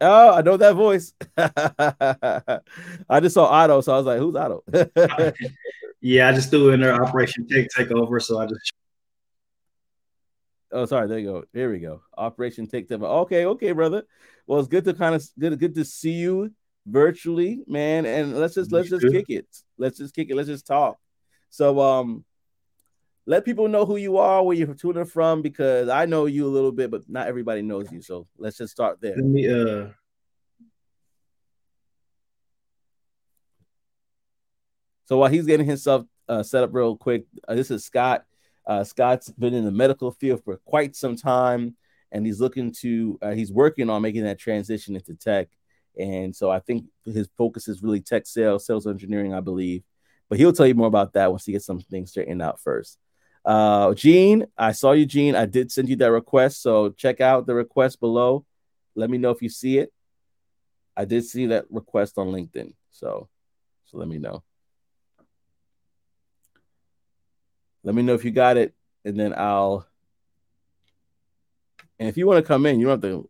[0.00, 1.14] Oh, I know that voice.
[1.36, 4.64] I just saw Otto, so I was like, "Who's Otto?"
[6.00, 8.72] yeah, I just threw in there Operation Take Takeover, so I just.
[10.74, 11.06] Oh, sorry.
[11.06, 11.44] There you go.
[11.52, 12.00] There we go.
[12.16, 13.04] Operation Take Takeover.
[13.24, 14.04] Okay, okay, brother.
[14.46, 16.50] Well, it's good to kind of good, good to see you
[16.86, 18.06] virtually, man.
[18.06, 19.46] And let's just let's just kick it.
[19.76, 20.34] Let's just kick it.
[20.34, 20.98] Let's just talk.
[21.50, 22.24] So, um,
[23.26, 26.48] let people know who you are, where you're tuning from, because I know you a
[26.48, 28.02] little bit, but not everybody knows you.
[28.02, 29.16] So let's just start there.
[29.16, 29.88] Let me uh
[35.04, 38.24] so while he's getting himself uh, set up real quick, uh, this is Scott.
[38.66, 41.76] Uh, Scott's been in the medical field for quite some time,
[42.12, 45.48] and he's looking to uh, he's working on making that transition into tech.
[45.98, 49.82] And so I think his focus is really tech sales, sales engineering, I believe.
[50.28, 52.98] But he'll tell you more about that once he gets some things straightened out first.
[53.44, 55.34] Uh, Gene, I saw you, Gene.
[55.34, 58.44] I did send you that request, so check out the request below.
[58.94, 59.92] Let me know if you see it.
[60.96, 63.28] I did see that request on LinkedIn, so
[63.86, 64.42] so let me know.
[67.82, 68.74] Let me know if you got it,
[69.04, 69.86] and then I'll.
[71.98, 73.28] And if you want to come in, you don't have to.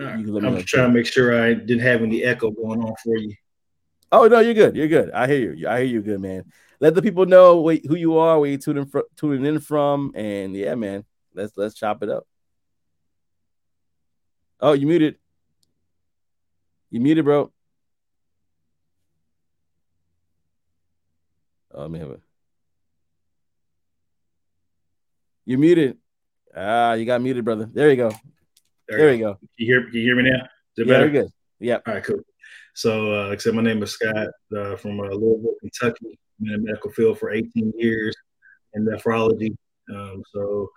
[0.00, 3.34] You I'm trying to make sure I didn't have any echo going on for you.
[4.12, 4.76] Oh no, you're good.
[4.76, 5.10] You're good.
[5.10, 5.68] I hear you.
[5.68, 6.44] I hear you, good man
[6.84, 10.54] let the people know who you are, where you tuning from, tuning in from, and
[10.54, 12.26] yeah, man, let's let's chop it up.
[14.60, 15.16] Oh, you muted.
[16.90, 17.52] You muted, bro.
[21.72, 22.20] Oh, let me have it.
[25.44, 25.96] You muted.
[26.54, 27.68] Ah, you got muted, brother.
[27.72, 28.10] There you go.
[28.88, 29.34] There, there you go.
[29.34, 29.84] Can you hear?
[29.84, 30.44] Can you hear me now?
[30.76, 31.32] Is it yeah, good.
[31.58, 31.78] Yeah.
[31.86, 32.20] All right, cool.
[32.74, 36.44] So, uh, like I said, my name is Scott uh, from uh, Louisville, Kentucky I've
[36.44, 38.14] been in the medical field for 18 years
[38.74, 39.56] in nephrology.
[39.94, 40.68] Um, so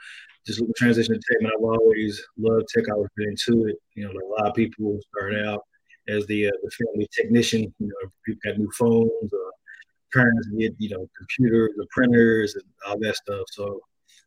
[0.46, 2.86] just transition to tech, I've always loved tech.
[2.90, 3.78] I was into it.
[3.96, 5.62] You know, like a lot of people start out
[6.08, 7.74] as the, uh, the family technician.
[7.80, 9.52] You know, people got new phones, uh,
[10.14, 13.46] parents get you know computers, the printers, and all that stuff.
[13.52, 13.80] So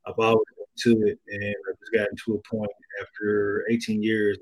[0.07, 4.39] I've always been into it, and I just gotten to a point after 18 years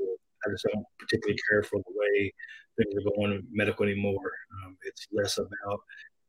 [0.46, 2.32] I just don't particularly care for the way
[2.76, 4.32] things are going in medical anymore.
[4.64, 5.80] Um, it's less about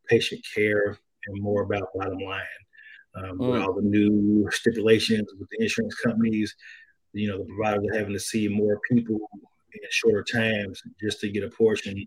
[0.07, 2.41] patient care and more about bottom line.
[3.15, 3.51] Um, mm.
[3.51, 6.55] With all the new stipulations with the insurance companies,
[7.13, 9.17] you know, the providers are having to see more people
[9.73, 12.05] in shorter times just to get a portion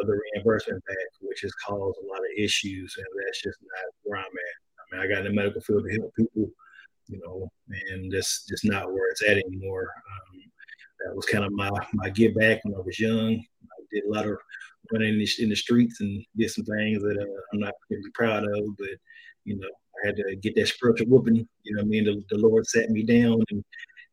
[0.00, 2.94] of the reimbursement back, which has caused a lot of issues.
[2.96, 4.26] And that's just not where I'm at.
[4.28, 6.50] I mean, I got in the medical field to help people,
[7.08, 7.48] you know,
[7.92, 9.90] and that's just not where it's at anymore.
[10.10, 10.40] Um,
[11.04, 13.34] that was kind of my, my give back when I was young.
[13.34, 14.38] I did a lot of
[14.92, 18.10] running in the, in the streets and did some things that uh, I'm not really
[18.14, 18.76] proud of.
[18.78, 18.88] But
[19.44, 21.36] you know, I had to get that spiritual whooping.
[21.36, 23.64] You know, I mean, the, the Lord sat me down and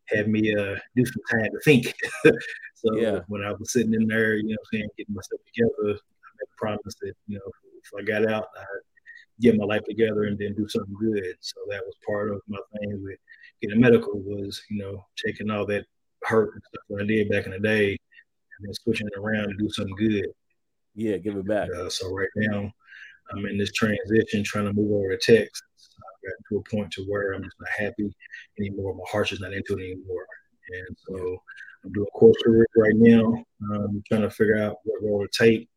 [0.07, 1.93] had me uh, do some time to think.
[2.75, 3.19] so yeah.
[3.27, 5.95] when I was sitting in there, you know, I'm saying getting myself together, I made
[5.95, 7.51] a promise that you know,
[7.83, 8.65] if I got out, I'd
[9.39, 11.35] get my life together and then do something good.
[11.39, 13.17] So that was part of my thing with
[13.61, 15.85] getting medical was you know taking all that
[16.23, 19.49] hurt and stuff that I did back in the day and then switching it around
[19.49, 20.25] to do something good
[20.95, 21.69] Yeah, give it back.
[21.75, 22.71] Uh, so right now,
[23.31, 25.61] I'm in this transition, trying to move over to Texas.
[25.97, 28.13] I got to a point to where I'm just not happy
[28.59, 28.93] anymore.
[28.93, 30.25] My heart's just not into it anymore,
[30.69, 31.37] and so
[31.83, 33.43] I'm doing course career right now.
[33.73, 35.69] I'm trying to figure out what role to take.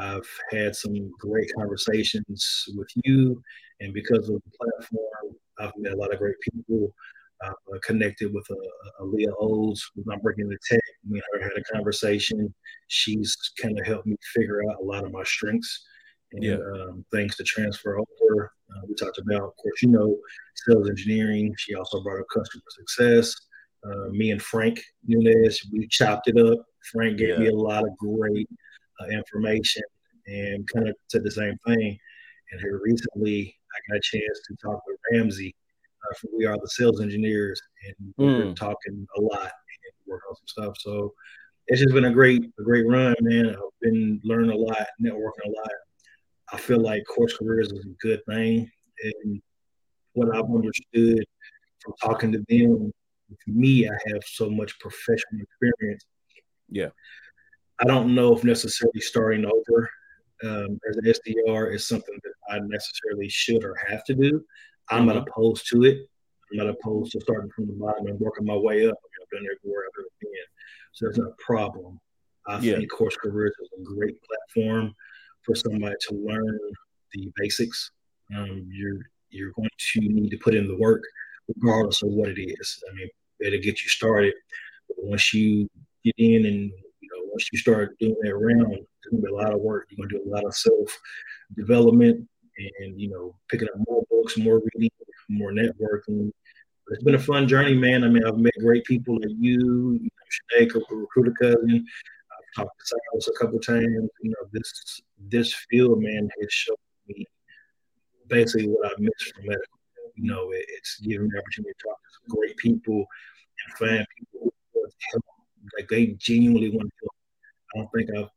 [0.00, 3.42] I've had some great conversations with you,
[3.80, 6.92] and because of the platform, I've met a lot of great people.
[7.42, 10.82] Uh, connected with a, Aaliyah Olds, not breaking the tech.
[11.08, 12.52] We had a conversation.
[12.88, 15.86] She's kind of helped me figure out a lot of my strengths
[16.32, 16.56] and yeah.
[16.56, 18.52] um, things to transfer over.
[18.70, 20.16] Uh, we talked about, of course, you know,
[20.66, 21.54] sales engineering.
[21.58, 23.34] She also brought up customer success.
[23.84, 26.58] Uh, me and Frank Nunez, we chopped it up.
[26.92, 27.38] Frank gave yeah.
[27.38, 28.48] me a lot of great
[29.00, 29.82] uh, information
[30.26, 31.98] and kind of said the same thing.
[32.52, 35.54] And here recently, I got a chance to talk with Ramsey
[36.08, 38.54] uh, We Are the Sales Engineers, and we're hmm.
[38.54, 40.76] talking a lot and working on some stuff.
[40.78, 41.14] So
[41.66, 43.50] it's just been a great, a great run, man.
[43.50, 45.70] I've been learning a lot, networking a lot.
[46.52, 48.70] I feel like course careers is a good thing,
[49.02, 49.42] and
[50.14, 51.24] what I've understood
[51.80, 52.92] from talking to them,
[53.28, 56.04] for me, I have so much professional experience.
[56.68, 56.88] Yeah,
[57.80, 59.88] I don't know if necessarily starting over
[60.42, 64.44] um, as an SDR is something that I necessarily should or have to do.
[64.90, 65.08] I'm mm-hmm.
[65.08, 65.98] not opposed to it.
[66.50, 68.94] I'm not opposed to starting from the bottom and working my way up.
[68.94, 70.30] I mean, I've done everywhere I've ever been,
[70.92, 72.00] so that's not a problem.
[72.46, 72.76] I yeah.
[72.76, 74.94] think Course Careers is a great platform
[75.42, 76.58] for somebody to learn
[77.12, 77.92] the basics.
[78.34, 78.98] Um, you're
[79.30, 81.02] you're going to need to put in the work,
[81.46, 82.82] regardless of what it is.
[82.90, 83.08] I mean,
[83.40, 84.34] it'll get you started.
[84.88, 85.68] But once you
[86.04, 89.34] get in and you know, once you start doing that around, it's gonna be a
[89.34, 89.86] lot of work.
[89.90, 90.98] You're gonna do a lot of self
[91.56, 92.28] development
[92.80, 94.90] and you know, picking up more books, more reading,
[95.28, 96.30] more networking.
[96.88, 98.02] It's been a fun journey, man.
[98.02, 100.00] I mean, I've met great people like you,
[100.58, 101.86] Sinead, recruiter cousin.
[102.32, 103.86] I've talked to Silas a couple times.
[104.22, 106.76] You know, this this field, man, has shown
[107.08, 107.26] me
[108.26, 109.78] basically what I missed from medical.
[110.16, 113.78] You know, it, it's giving me the opportunity to talk to some great people and
[113.78, 114.80] find people who
[115.12, 115.24] help.
[115.78, 117.14] Like they genuinely want to help.
[117.74, 118.30] I don't think I've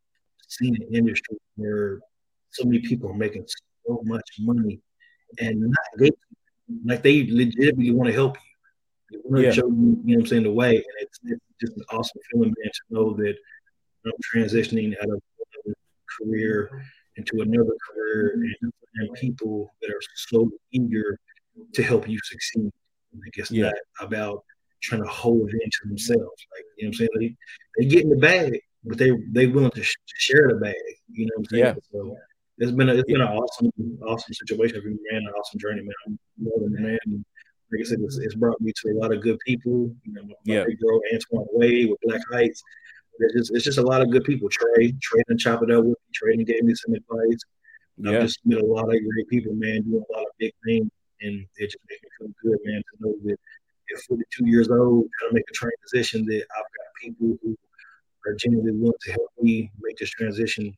[0.48, 2.00] seen an industry where
[2.52, 3.48] so many people are making
[3.86, 4.80] so much money
[5.40, 6.12] and not they,
[6.86, 9.18] like they legitimately want to help you.
[9.18, 9.52] They want to yeah.
[9.52, 10.76] show you, you know what I'm saying, the way.
[10.76, 13.36] And it's, it's just an awesome feeling, man, to know that
[14.06, 15.22] I'm transitioning out of
[15.64, 15.74] one
[16.20, 16.84] career
[17.16, 21.20] into another career and, and people that are so eager
[21.74, 22.72] to help you succeed.
[23.14, 23.66] Like it's yeah.
[23.66, 24.44] not about
[24.82, 26.22] trying to hold it into themselves.
[26.22, 27.10] Like, you know what I'm saying?
[27.20, 27.36] They,
[27.78, 30.76] they get in the bag, but they they willing to, sh- to share the bag.
[31.12, 31.64] You know what I'm saying?
[31.64, 31.74] Yeah.
[31.92, 32.18] So
[32.58, 33.72] it's been a, it's been an awesome
[34.06, 35.22] awesome situation for me, man.
[35.22, 35.94] An awesome journey, man.
[36.08, 37.26] I'm more than man.
[37.72, 39.96] Like I said, it's, it's, brought me to a lot of good people.
[40.04, 40.64] You know, my, yeah.
[40.66, 42.62] big girl Antoine Wade with Black Heights.
[43.20, 44.48] It's just, it's just a lot of good people.
[44.50, 46.12] Trey, Trey and chop it up with me.
[46.14, 47.40] Trey and gave me some advice.
[47.98, 48.12] Yeah.
[48.12, 50.90] I've just met a lot of great people, man, doing a lot of big things,
[51.22, 53.38] and it just makes me feel good, man, to know that
[53.96, 57.56] at 42 years old, trying to make a transition, that I've got people who
[58.26, 60.76] are genuinely willing to help me make this transition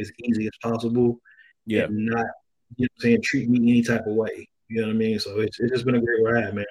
[0.00, 1.20] as easy as possible.
[1.66, 1.86] Yeah.
[1.90, 2.26] Not,
[2.76, 4.48] you know I'm saying, treat me any type of way.
[4.68, 5.18] You know what I mean?
[5.18, 6.64] So it's, it's just been a great ride, man.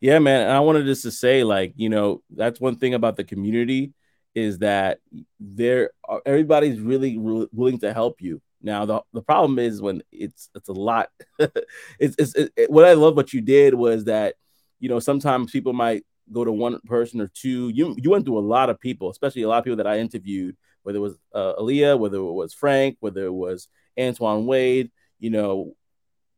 [0.00, 0.42] Yeah, man.
[0.42, 3.92] And I wanted just to say, like, you know, that's one thing about the community
[4.34, 4.98] is that
[5.40, 5.90] there
[6.26, 8.40] everybody's really willing to help you.
[8.62, 11.08] Now the, the problem is when it's it's a lot.
[11.38, 14.34] it's it's it, it, what I love what you did was that
[14.78, 17.70] you know sometimes people might go to one person or two.
[17.70, 19.98] You you went through a lot of people, especially a lot of people that I
[19.98, 23.66] interviewed whether it was uh, Aaliyah, whether it was Frank, whether it was
[23.98, 25.74] Antoine Wade, you know,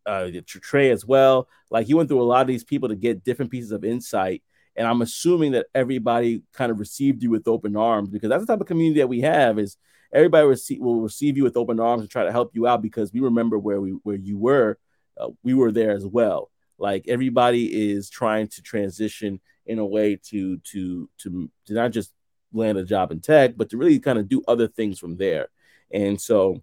[0.06, 1.50] uh, Trey as well.
[1.70, 4.42] Like he went through a lot of these people to get different pieces of insight.
[4.74, 8.50] And I'm assuming that everybody kind of received you with open arms because that's the
[8.50, 9.76] type of community that we have is
[10.14, 13.12] everybody receive, will receive you with open arms and try to help you out because
[13.12, 14.78] we remember where we where you were.
[15.20, 16.50] Uh, we were there as well.
[16.78, 22.14] Like everybody is trying to transition in a way to to to, to not just
[22.52, 25.48] land a job in tech, but to really kind of do other things from there.
[25.90, 26.62] And so,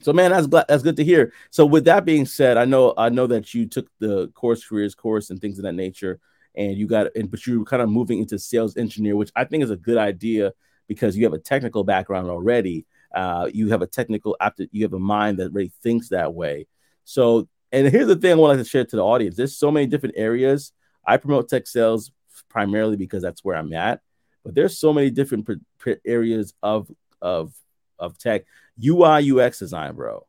[0.00, 1.32] so man, that's glad, that's good to hear.
[1.50, 4.94] So with that being said, I know I know that you took the course careers
[4.94, 6.20] course and things of that nature,
[6.54, 9.64] and you got and but you're kind of moving into sales engineer, which I think
[9.64, 10.52] is a good idea
[10.86, 12.86] because you have a technical background already.
[13.14, 16.66] Uh, you have a technical after you have a mind that really thinks that way.
[17.04, 19.86] So, and here's the thing I wanted to share to the audience: there's so many
[19.86, 20.72] different areas.
[21.06, 22.10] I promote tech sales
[22.48, 24.00] primarily because that's where I'm at
[24.46, 25.48] but there's so many different
[26.06, 26.88] areas of
[27.20, 27.52] of
[27.98, 28.44] of tech.
[28.82, 30.24] Ui ux design bro.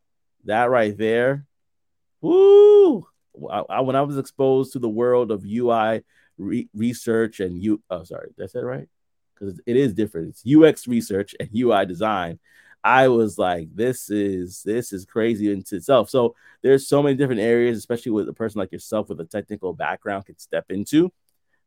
[0.45, 1.45] That right there
[2.19, 3.07] woo!
[3.51, 6.03] I, I, when i was exposed to the world of ui
[6.39, 8.89] re- research and you oh sorry that's that right?
[9.35, 10.29] Because it is different.
[10.29, 12.39] It's ux research and ui design.
[12.83, 16.09] I was like, this is this is crazy in itself.
[16.09, 19.73] So there's so many different areas, especially with a person like yourself with a technical
[19.73, 21.13] background can step into.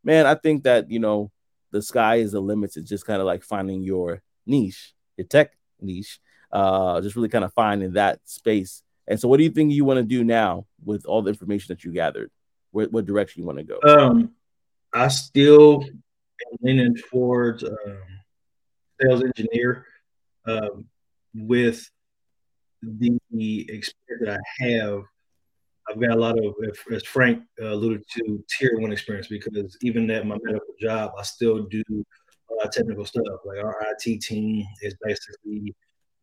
[0.02, 1.30] Man, I think that you know
[1.70, 2.76] the sky is the limit.
[2.76, 6.20] It's just kind of like finding your niche, your tech niche,
[6.52, 8.82] uh, just really kind of finding that space.
[9.06, 11.66] And so, what do you think you want to do now with all the information
[11.68, 12.30] that you gathered?
[12.70, 13.80] Where, what direction you want to go?
[13.82, 14.32] Um,
[14.92, 17.98] I still am leaning towards um,
[19.00, 19.86] sales engineer
[20.46, 20.86] um,
[21.34, 21.88] with
[22.82, 25.02] the experience that I have.
[25.90, 26.54] I've got a lot of,
[26.92, 31.22] as Frank uh, alluded to, tier one experience because even at my medical job, I
[31.22, 33.24] still do a lot of technical stuff.
[33.44, 35.74] Like our IT team is basically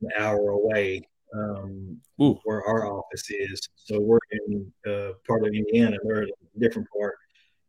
[0.01, 1.01] an hour away
[1.35, 3.61] um, where our office is.
[3.75, 7.15] So we're in uh, part of Indiana, they're in a different part.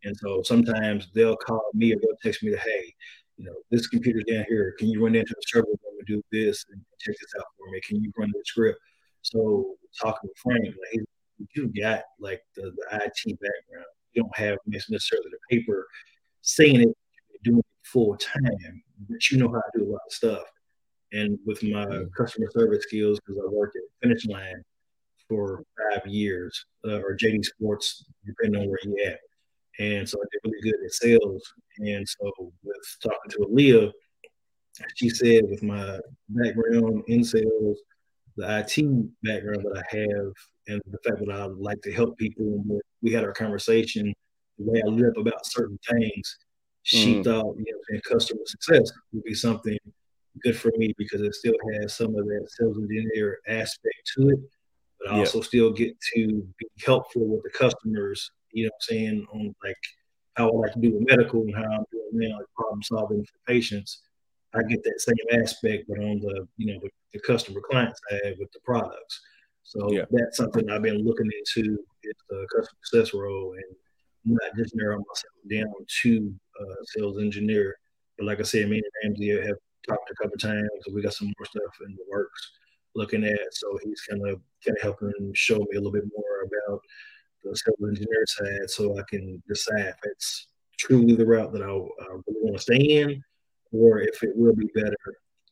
[0.04, 2.94] And so sometimes they'll call me or they'll text me, to, hey,
[3.36, 4.74] you know, this computer's down here.
[4.78, 7.70] Can you run into the server room and do this and check this out for
[7.70, 7.80] me?
[7.80, 8.78] Can you run the script?
[9.22, 11.04] So talking to Frank, like,
[11.54, 13.86] you got like the, the IT background.
[14.12, 15.86] You don't have necessarily the paper
[16.42, 16.96] saying it,
[17.44, 20.44] doing it full time, but you know how to do a lot of stuff.
[21.12, 21.86] And with my
[22.16, 24.62] customer service skills, because I worked at Finish Line
[25.28, 25.62] for
[25.92, 29.20] five years, uh, or JD Sports, depending on where you at.
[29.78, 31.52] And so I did really good at sales.
[31.78, 32.32] And so
[32.62, 33.92] with talking to Aaliyah,
[34.96, 37.78] she said with my background in sales,
[38.36, 38.76] the IT
[39.22, 40.32] background that I have,
[40.68, 42.64] and the fact that I like to help people,
[43.02, 44.14] we had our conversation,
[44.58, 46.38] the way I live about certain things,
[46.82, 47.24] she mm.
[47.24, 49.78] thought, you know, and customer success would be something
[50.42, 54.38] good for me because it still has some of that sales engineer aspect to it,
[55.00, 58.96] but I also still get to be helpful with the customers you know what I'm
[58.96, 59.76] saying, on like
[60.34, 63.24] how I like to do with medical and how I'm doing now, like problem solving
[63.24, 64.02] for patients.
[64.54, 68.36] I get that same aspect, but on the you know the, the customer client side
[68.38, 69.20] with the products.
[69.68, 70.04] So yeah.
[70.10, 73.76] that's something I've been looking into is the customer success role and
[74.24, 77.76] not just narrow myself down to uh, sales engineer.
[78.16, 81.12] But like I said, me and Ramsey have talked a couple times, and we got
[81.12, 82.52] some more stuff in the works
[82.94, 83.38] looking at.
[83.52, 86.80] So he's kind of kind of helping show me a little bit more about
[87.44, 90.46] the sales engineer side so I can decide if it's
[90.78, 93.22] truly the route that I, I really want to stay in
[93.72, 94.96] or if it will be better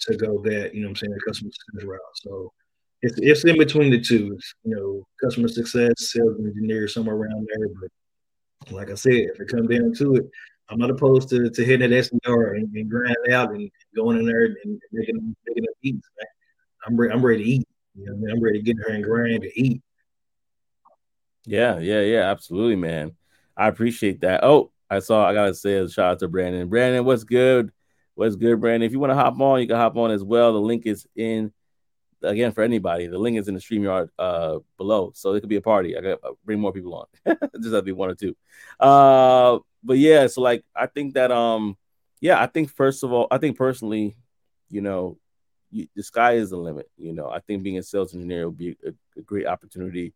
[0.01, 2.01] to go that, you know I'm saying, the customer success route.
[2.15, 2.53] So
[3.03, 7.69] it's, it's in between the two, you know, customer success, sales engineer, somewhere around there.
[7.81, 10.25] But like I said, if it comes down to it,
[10.69, 14.27] I'm not opposed to, to hitting that SDR and, and grinding out and going in
[14.27, 15.97] there and making, making it eat.
[16.87, 17.69] I'm, re- I'm ready to eat.
[17.95, 18.31] You know, I mean?
[18.31, 19.83] I'm ready to get there and grind and eat.
[21.45, 23.13] Yeah, yeah, yeah, absolutely, man.
[23.57, 24.43] I appreciate that.
[24.43, 25.27] Oh, I saw.
[25.27, 26.69] I gotta say a shout out to Brandon.
[26.69, 27.73] Brandon, what's good?
[28.15, 28.87] What's good, Brandon?
[28.87, 30.53] If you want to hop on, you can hop on as well.
[30.53, 31.53] The link is in
[32.23, 33.07] again for anybody.
[33.07, 35.97] The link is in the StreamYard uh below, so it could be a party.
[35.97, 37.07] I got to bring more people on.
[37.61, 38.37] Just have to be one or two.
[38.81, 41.77] Uh, but yeah, so like I think that um,
[42.21, 44.17] yeah, I think first of all, I think personally,
[44.71, 45.19] you know,
[45.71, 46.91] you, the sky is the limit.
[46.97, 50.15] You know, I think being a sales engineer will be a, a great opportunity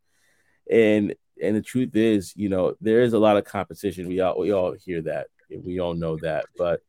[0.70, 4.08] and and the truth is, you know, there is a lot of competition.
[4.08, 5.28] We all we all hear that.
[5.50, 6.46] We all know that.
[6.56, 6.80] But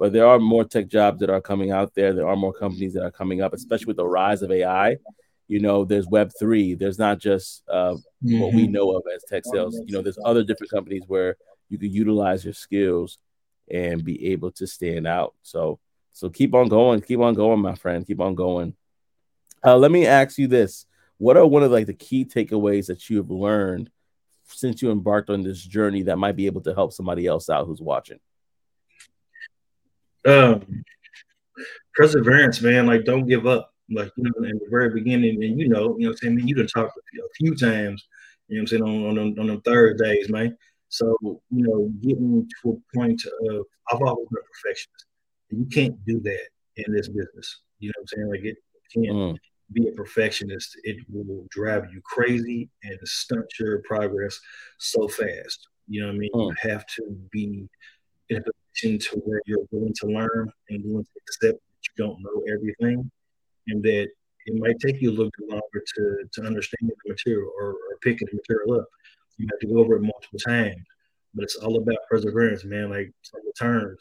[0.00, 2.14] but there are more tech jobs that are coming out there.
[2.14, 4.96] There are more companies that are coming up, especially with the rise of AI.
[5.46, 6.74] You know, there's Web three.
[6.74, 8.40] There's not just uh, mm-hmm.
[8.40, 8.72] what we mm-hmm.
[8.72, 9.78] know of as tech sales.
[9.84, 11.36] You know, there's other different companies where
[11.68, 13.18] you can utilize your skills
[13.70, 15.34] and be able to stand out.
[15.42, 15.78] So
[16.14, 18.74] so keep on going, keep on going, my friend, keep on going.
[19.62, 20.86] Uh, let me ask you this:
[21.18, 23.90] what are one of like the key takeaways that you have learned
[24.46, 27.66] since you embarked on this journey that might be able to help somebody else out
[27.66, 28.18] who's watching?
[30.26, 30.84] Um,
[31.94, 32.86] perseverance, man.
[32.86, 33.72] Like, don't give up.
[33.90, 36.48] Like, you know, in the very beginning, and you know, you know, what I'm saying,
[36.48, 38.06] you done talked a few times.
[38.48, 40.56] You know, what I'm saying on on them, on them Thursdays, man.
[40.88, 45.06] So, you know, getting to a point of I've always been a perfectionist.
[45.50, 47.60] You can't do that in this business.
[47.80, 48.30] You know what I'm saying?
[48.30, 48.56] Like it
[48.94, 49.16] can't.
[49.16, 49.38] Mm
[49.72, 54.38] be a perfectionist, it will drive you crazy and stunt your progress
[54.78, 55.68] so fast.
[55.88, 56.30] You know what I mean?
[56.34, 56.48] Mm.
[56.48, 57.68] You have to be
[58.30, 62.04] in a position to where you're willing to learn and willing to accept that you
[62.04, 63.10] don't know everything
[63.68, 64.08] and that
[64.46, 67.98] it might take you a little bit longer to, to understand the material or, or
[68.02, 68.86] picking the material up.
[69.36, 70.82] You have to go over it multiple times.
[71.34, 72.90] But it's all about perseverance, man.
[72.90, 73.98] Like some the terms.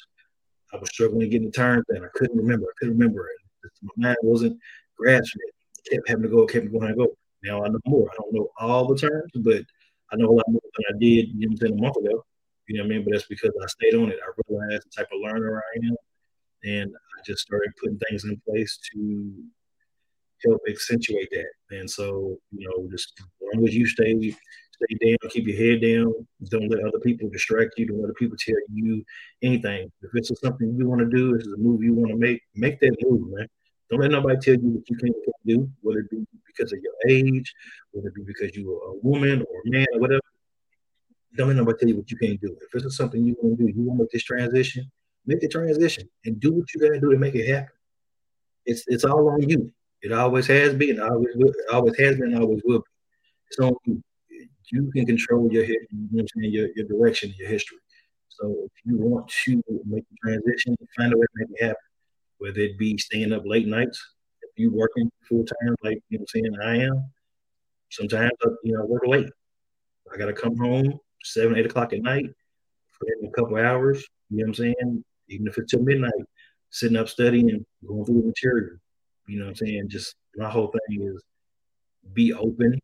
[0.73, 2.65] I was struggling to get the terms and I couldn't remember.
[2.65, 3.71] I couldn't remember it.
[3.82, 4.59] My mind wasn't
[4.97, 5.53] grasping it
[5.89, 7.07] kept having to go, kept going to go.
[7.43, 8.09] Now I know more.
[8.11, 9.63] I don't know all the terms, but
[10.11, 12.25] I know a lot more than I did, you know, a month ago.
[12.70, 13.03] You know what I mean?
[13.03, 14.20] But that's because I stayed on it.
[14.24, 15.95] I realized the type of learner I am,
[16.63, 19.34] and I just started putting things in place to
[20.45, 21.78] help accentuate that.
[21.78, 25.82] And so, you know, just as long as you stay stay down, keep your head
[25.82, 26.13] down,
[26.49, 29.03] don't let other people distract you, don't let other people tell you
[29.41, 29.91] anything.
[30.03, 32.17] If this is something you want to do, this is a move you want to
[32.17, 33.47] make, make that move, man.
[33.89, 35.15] Don't let nobody tell you what you can't
[35.45, 37.51] do, whether it be because of your age,
[37.91, 40.22] whether it be because you're a woman or a man or whatever.
[41.36, 42.55] Don't let nobody tell you what you can't do.
[42.61, 44.89] If this is something you want to do, you want to make this transition,
[45.25, 47.69] make the transition and do what you got to do to make it happen.
[48.65, 49.71] It's it's all on you.
[50.01, 52.86] It always has been, always will, always has been, always will be.
[53.49, 54.01] It's on you.
[54.71, 57.80] You can control your, you know your, your direction, your history.
[58.30, 61.75] So if you want to make the transition, find a way to make it happen.
[62.38, 63.99] Whether it be staying up late nights,
[64.43, 67.11] if you working full time, like you know, saying I am.
[67.89, 69.30] Sometimes uh, you know, work late.
[70.13, 72.30] I gotta come home seven, eight o'clock at night
[72.97, 74.05] for a couple hours.
[74.30, 75.03] You know what I'm saying?
[75.30, 76.11] Even if it's till midnight,
[76.70, 78.78] sitting up studying, going through the material.
[79.28, 79.89] You know what I'm saying?
[79.89, 81.24] Just my whole thing is
[82.13, 82.80] be open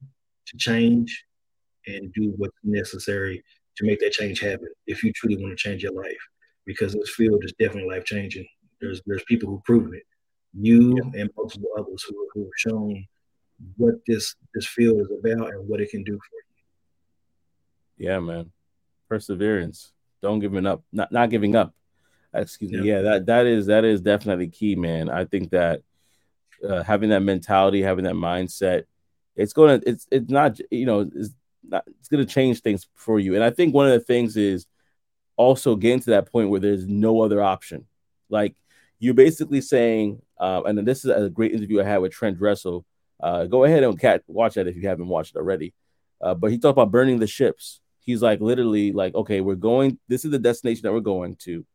[0.48, 1.26] to change
[1.88, 3.44] and do what's necessary
[3.78, 6.18] to make that change happen if you truly want to change your life.
[6.66, 8.48] Because this field is definitely life changing.
[8.82, 10.04] There's there's people who've proven it.
[10.54, 11.22] You yeah.
[11.22, 13.06] and multiple others who, who have shown
[13.78, 16.45] what this this field is about and what it can do for you.
[17.98, 18.52] Yeah, man.
[19.10, 19.92] Perseverance.
[20.22, 20.84] Don't giving up.
[20.92, 21.74] Not not giving up.
[22.34, 22.88] Excuse me.
[22.88, 25.10] Yeah, that that is that is definitely key, man.
[25.10, 25.82] I think that
[26.68, 28.84] uh, having that mentality, having that mindset,
[29.36, 31.30] it's gonna it's it's not you know it's
[31.64, 33.36] not it's gonna change things for you.
[33.36, 34.66] And I think one of the things is
[35.38, 37.86] also getting to that point where there's no other option.
[38.30, 38.56] Like
[39.00, 42.86] you're basically saying, uh, and this is a great interview I had with Trent Dressel.
[43.20, 45.74] Uh, go ahead and cat watch that if you haven't watched it already.
[46.22, 47.82] Uh, but he talked about burning the ships.
[48.06, 50.00] He's like literally like, okay, we're going.
[50.08, 51.66] This is the destination that we're going to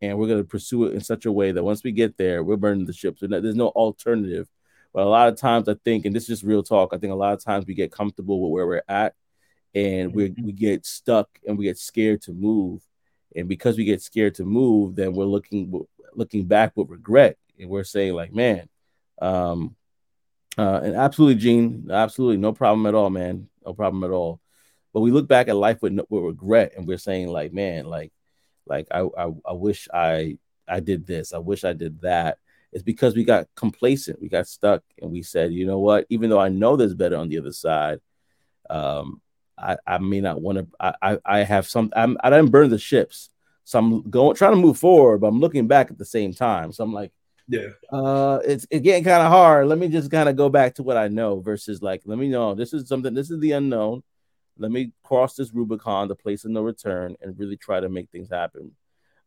[0.00, 2.44] and we're going to pursue it in such a way that once we get there,
[2.44, 3.20] we're burning the ships.
[3.20, 4.48] There's no alternative.
[4.92, 7.12] But a lot of times, I think, and this is just real talk, I think
[7.12, 9.14] a lot of times we get comfortable with where we're at
[9.74, 10.46] and we, mm-hmm.
[10.46, 12.82] we get stuck and we get scared to move.
[13.36, 17.68] And because we get scared to move, then we're looking looking back with regret and
[17.68, 18.68] we're saying like, man,
[19.20, 19.76] um,
[20.56, 24.40] uh, and absolutely, Gene, absolutely, no problem at all, man, no problem at all.
[24.92, 28.12] But we look back at life with, with regret and we're saying like, man, like
[28.68, 31.32] like I, I, I wish I I did this.
[31.32, 32.38] I wish I did that.
[32.72, 34.20] It's because we got complacent.
[34.20, 36.06] We got stuck, and we said, you know what?
[36.10, 38.00] Even though I know there's better on the other side,
[38.68, 39.22] um,
[39.56, 40.66] I, I may not want to.
[40.78, 41.90] I, I have some.
[41.96, 43.30] I'm, I didn't burn the ships,
[43.64, 46.72] so I'm going trying to move forward, but I'm looking back at the same time.
[46.72, 47.10] So I'm like,
[47.48, 49.66] yeah, uh, it's it's getting kind of hard.
[49.66, 52.28] Let me just kind of go back to what I know versus like, let me
[52.28, 53.14] know this is something.
[53.14, 54.02] This is the unknown
[54.58, 58.10] let me cross this Rubicon, the place of no return, and really try to make
[58.10, 58.72] things happen.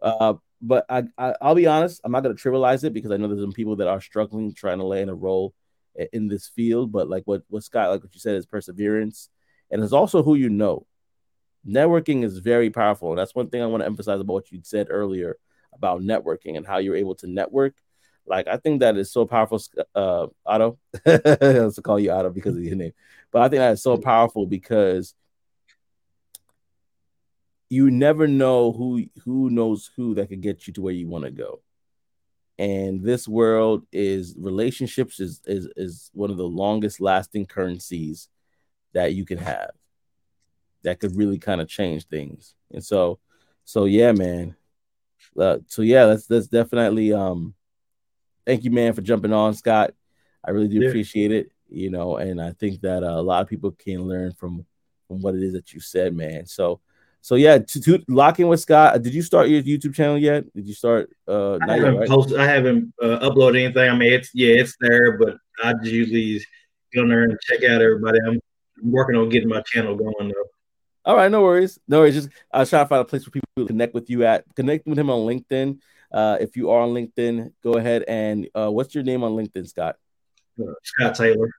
[0.02, 3.18] Uh, but I, I, will be honest, I'm not going to trivialize it because I
[3.18, 5.54] know there's some people that are struggling trying to land a role
[6.14, 6.92] in this field.
[6.92, 9.30] But like what, what Scott, like what you said, is perseverance,
[9.70, 10.86] and it's also who you know.
[11.68, 13.16] Networking is very powerful.
[13.16, 15.38] That's one thing I want to emphasize about what you said earlier
[15.74, 17.76] about networking and how you're able to network.
[18.26, 19.62] Like I think that is so powerful.
[19.94, 21.12] Uh, Otto, I
[21.42, 22.94] have to call you Otto because of your name,
[23.32, 25.14] but I think that is so powerful because
[27.72, 31.24] you never know who who knows who that could get you to where you want
[31.24, 31.62] to go.
[32.60, 38.28] And this world is relationships is, is is one of the longest lasting currencies
[38.92, 39.72] that you can have
[40.84, 42.56] that could really kind of change things.
[42.72, 43.20] And so
[43.64, 44.58] so yeah man.
[45.40, 47.54] Uh, so yeah that's that's definitely um
[48.46, 49.94] thank you man for jumping on scott.
[50.44, 50.90] I really do yeah.
[50.90, 54.34] appreciate it you know and i think that uh, a lot of people can learn
[54.34, 54.66] from
[55.12, 56.46] from what it is that you said man.
[56.46, 56.80] So
[57.22, 59.02] so yeah, to, to locking with Scott.
[59.02, 60.52] Did you start your YouTube channel yet?
[60.56, 61.12] Did you start?
[61.28, 62.10] Uh, I haven't right?
[62.10, 62.40] posted.
[62.40, 63.90] I haven't uh, uploaded anything.
[63.90, 66.44] I mean, it's yeah, it's there, but I just usually
[66.94, 68.18] go there and check out everybody.
[68.26, 68.42] I'm
[68.84, 70.50] working on getting my channel going though.
[71.06, 71.80] All right, no worries.
[71.88, 72.16] No worries.
[72.16, 74.44] Just I was trying to find a place where people connect with you at.
[74.56, 75.80] Connect with him on LinkedIn.
[76.12, 79.68] Uh, if you are on LinkedIn, go ahead and uh, what's your name on LinkedIn,
[79.68, 79.98] Scott?
[80.60, 81.52] Uh, Scott Taylor.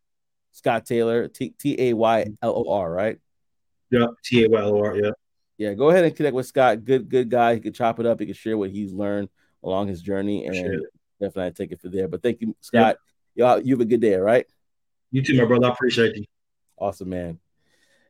[0.51, 1.29] Scott Taylor.
[1.29, 3.19] T T A Y L O R, right?
[3.91, 4.97] Yeah, T A Y L O R.
[4.97, 5.11] Yeah
[5.59, 6.85] yeah, go ahead and connect with Scott.
[6.85, 7.55] Good, good guy.
[7.55, 8.21] He could chop it up.
[8.21, 9.29] He could share what he's learned
[9.63, 10.81] along his journey, and sure.
[11.21, 12.09] definitely take it from there.
[12.09, 12.97] But thank you, Scott.
[13.35, 14.15] Y'all, you have a good day.
[14.17, 14.47] All right.
[15.11, 15.67] You too, my brother.
[15.67, 16.25] I appreciate you.
[16.79, 17.39] Awesome, man.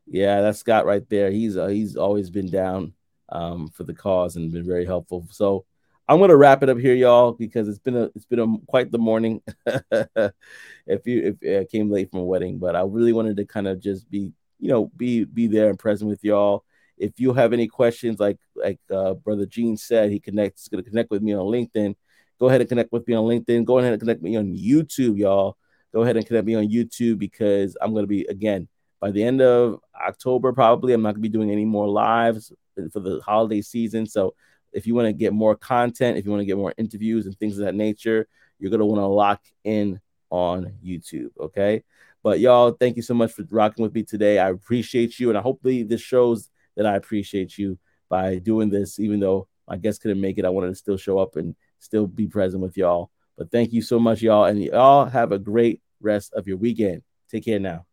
[0.06, 1.30] Yeah, that's Scott right there.
[1.30, 2.94] He's uh, he's always been down
[3.28, 5.26] um, for the cause and been very helpful.
[5.30, 5.64] So
[6.08, 8.90] I'm gonna wrap it up here, y'all, because it's been a it's been a quite
[8.90, 9.42] the morning.
[9.66, 13.68] if you if uh, came late from a wedding, but I really wanted to kind
[13.68, 16.64] of just be you know be be there and present with y'all
[16.98, 20.88] if you have any questions, like like uh, brother Gene said, he connects going to
[20.88, 21.94] connect with me on LinkedIn.
[22.38, 23.64] Go ahead and connect with me on LinkedIn.
[23.64, 25.56] Go ahead and connect me on YouTube, y'all.
[25.92, 28.68] go ahead and connect me on YouTube because I'm going to be again
[29.00, 30.52] by the end of October.
[30.52, 32.52] Probably I'm not going to be doing any more lives
[32.92, 34.06] for the holiday season.
[34.06, 34.34] So
[34.72, 37.36] if you want to get more content, if you want to get more interviews and
[37.38, 38.26] things of that nature,
[38.58, 41.30] you're going to want to lock in on YouTube.
[41.38, 41.82] Okay.
[42.22, 44.38] But y'all, thank you so much for rocking with me today.
[44.38, 45.28] I appreciate you.
[45.28, 49.76] And I hopefully this shows that I appreciate you by doing this, even though my
[49.76, 50.44] guest couldn't make it.
[50.44, 53.10] I wanted to still show up and still be present with y'all.
[53.36, 54.44] But thank you so much, y'all.
[54.44, 57.02] And y'all have a great rest of your weekend.
[57.30, 57.86] Take care now.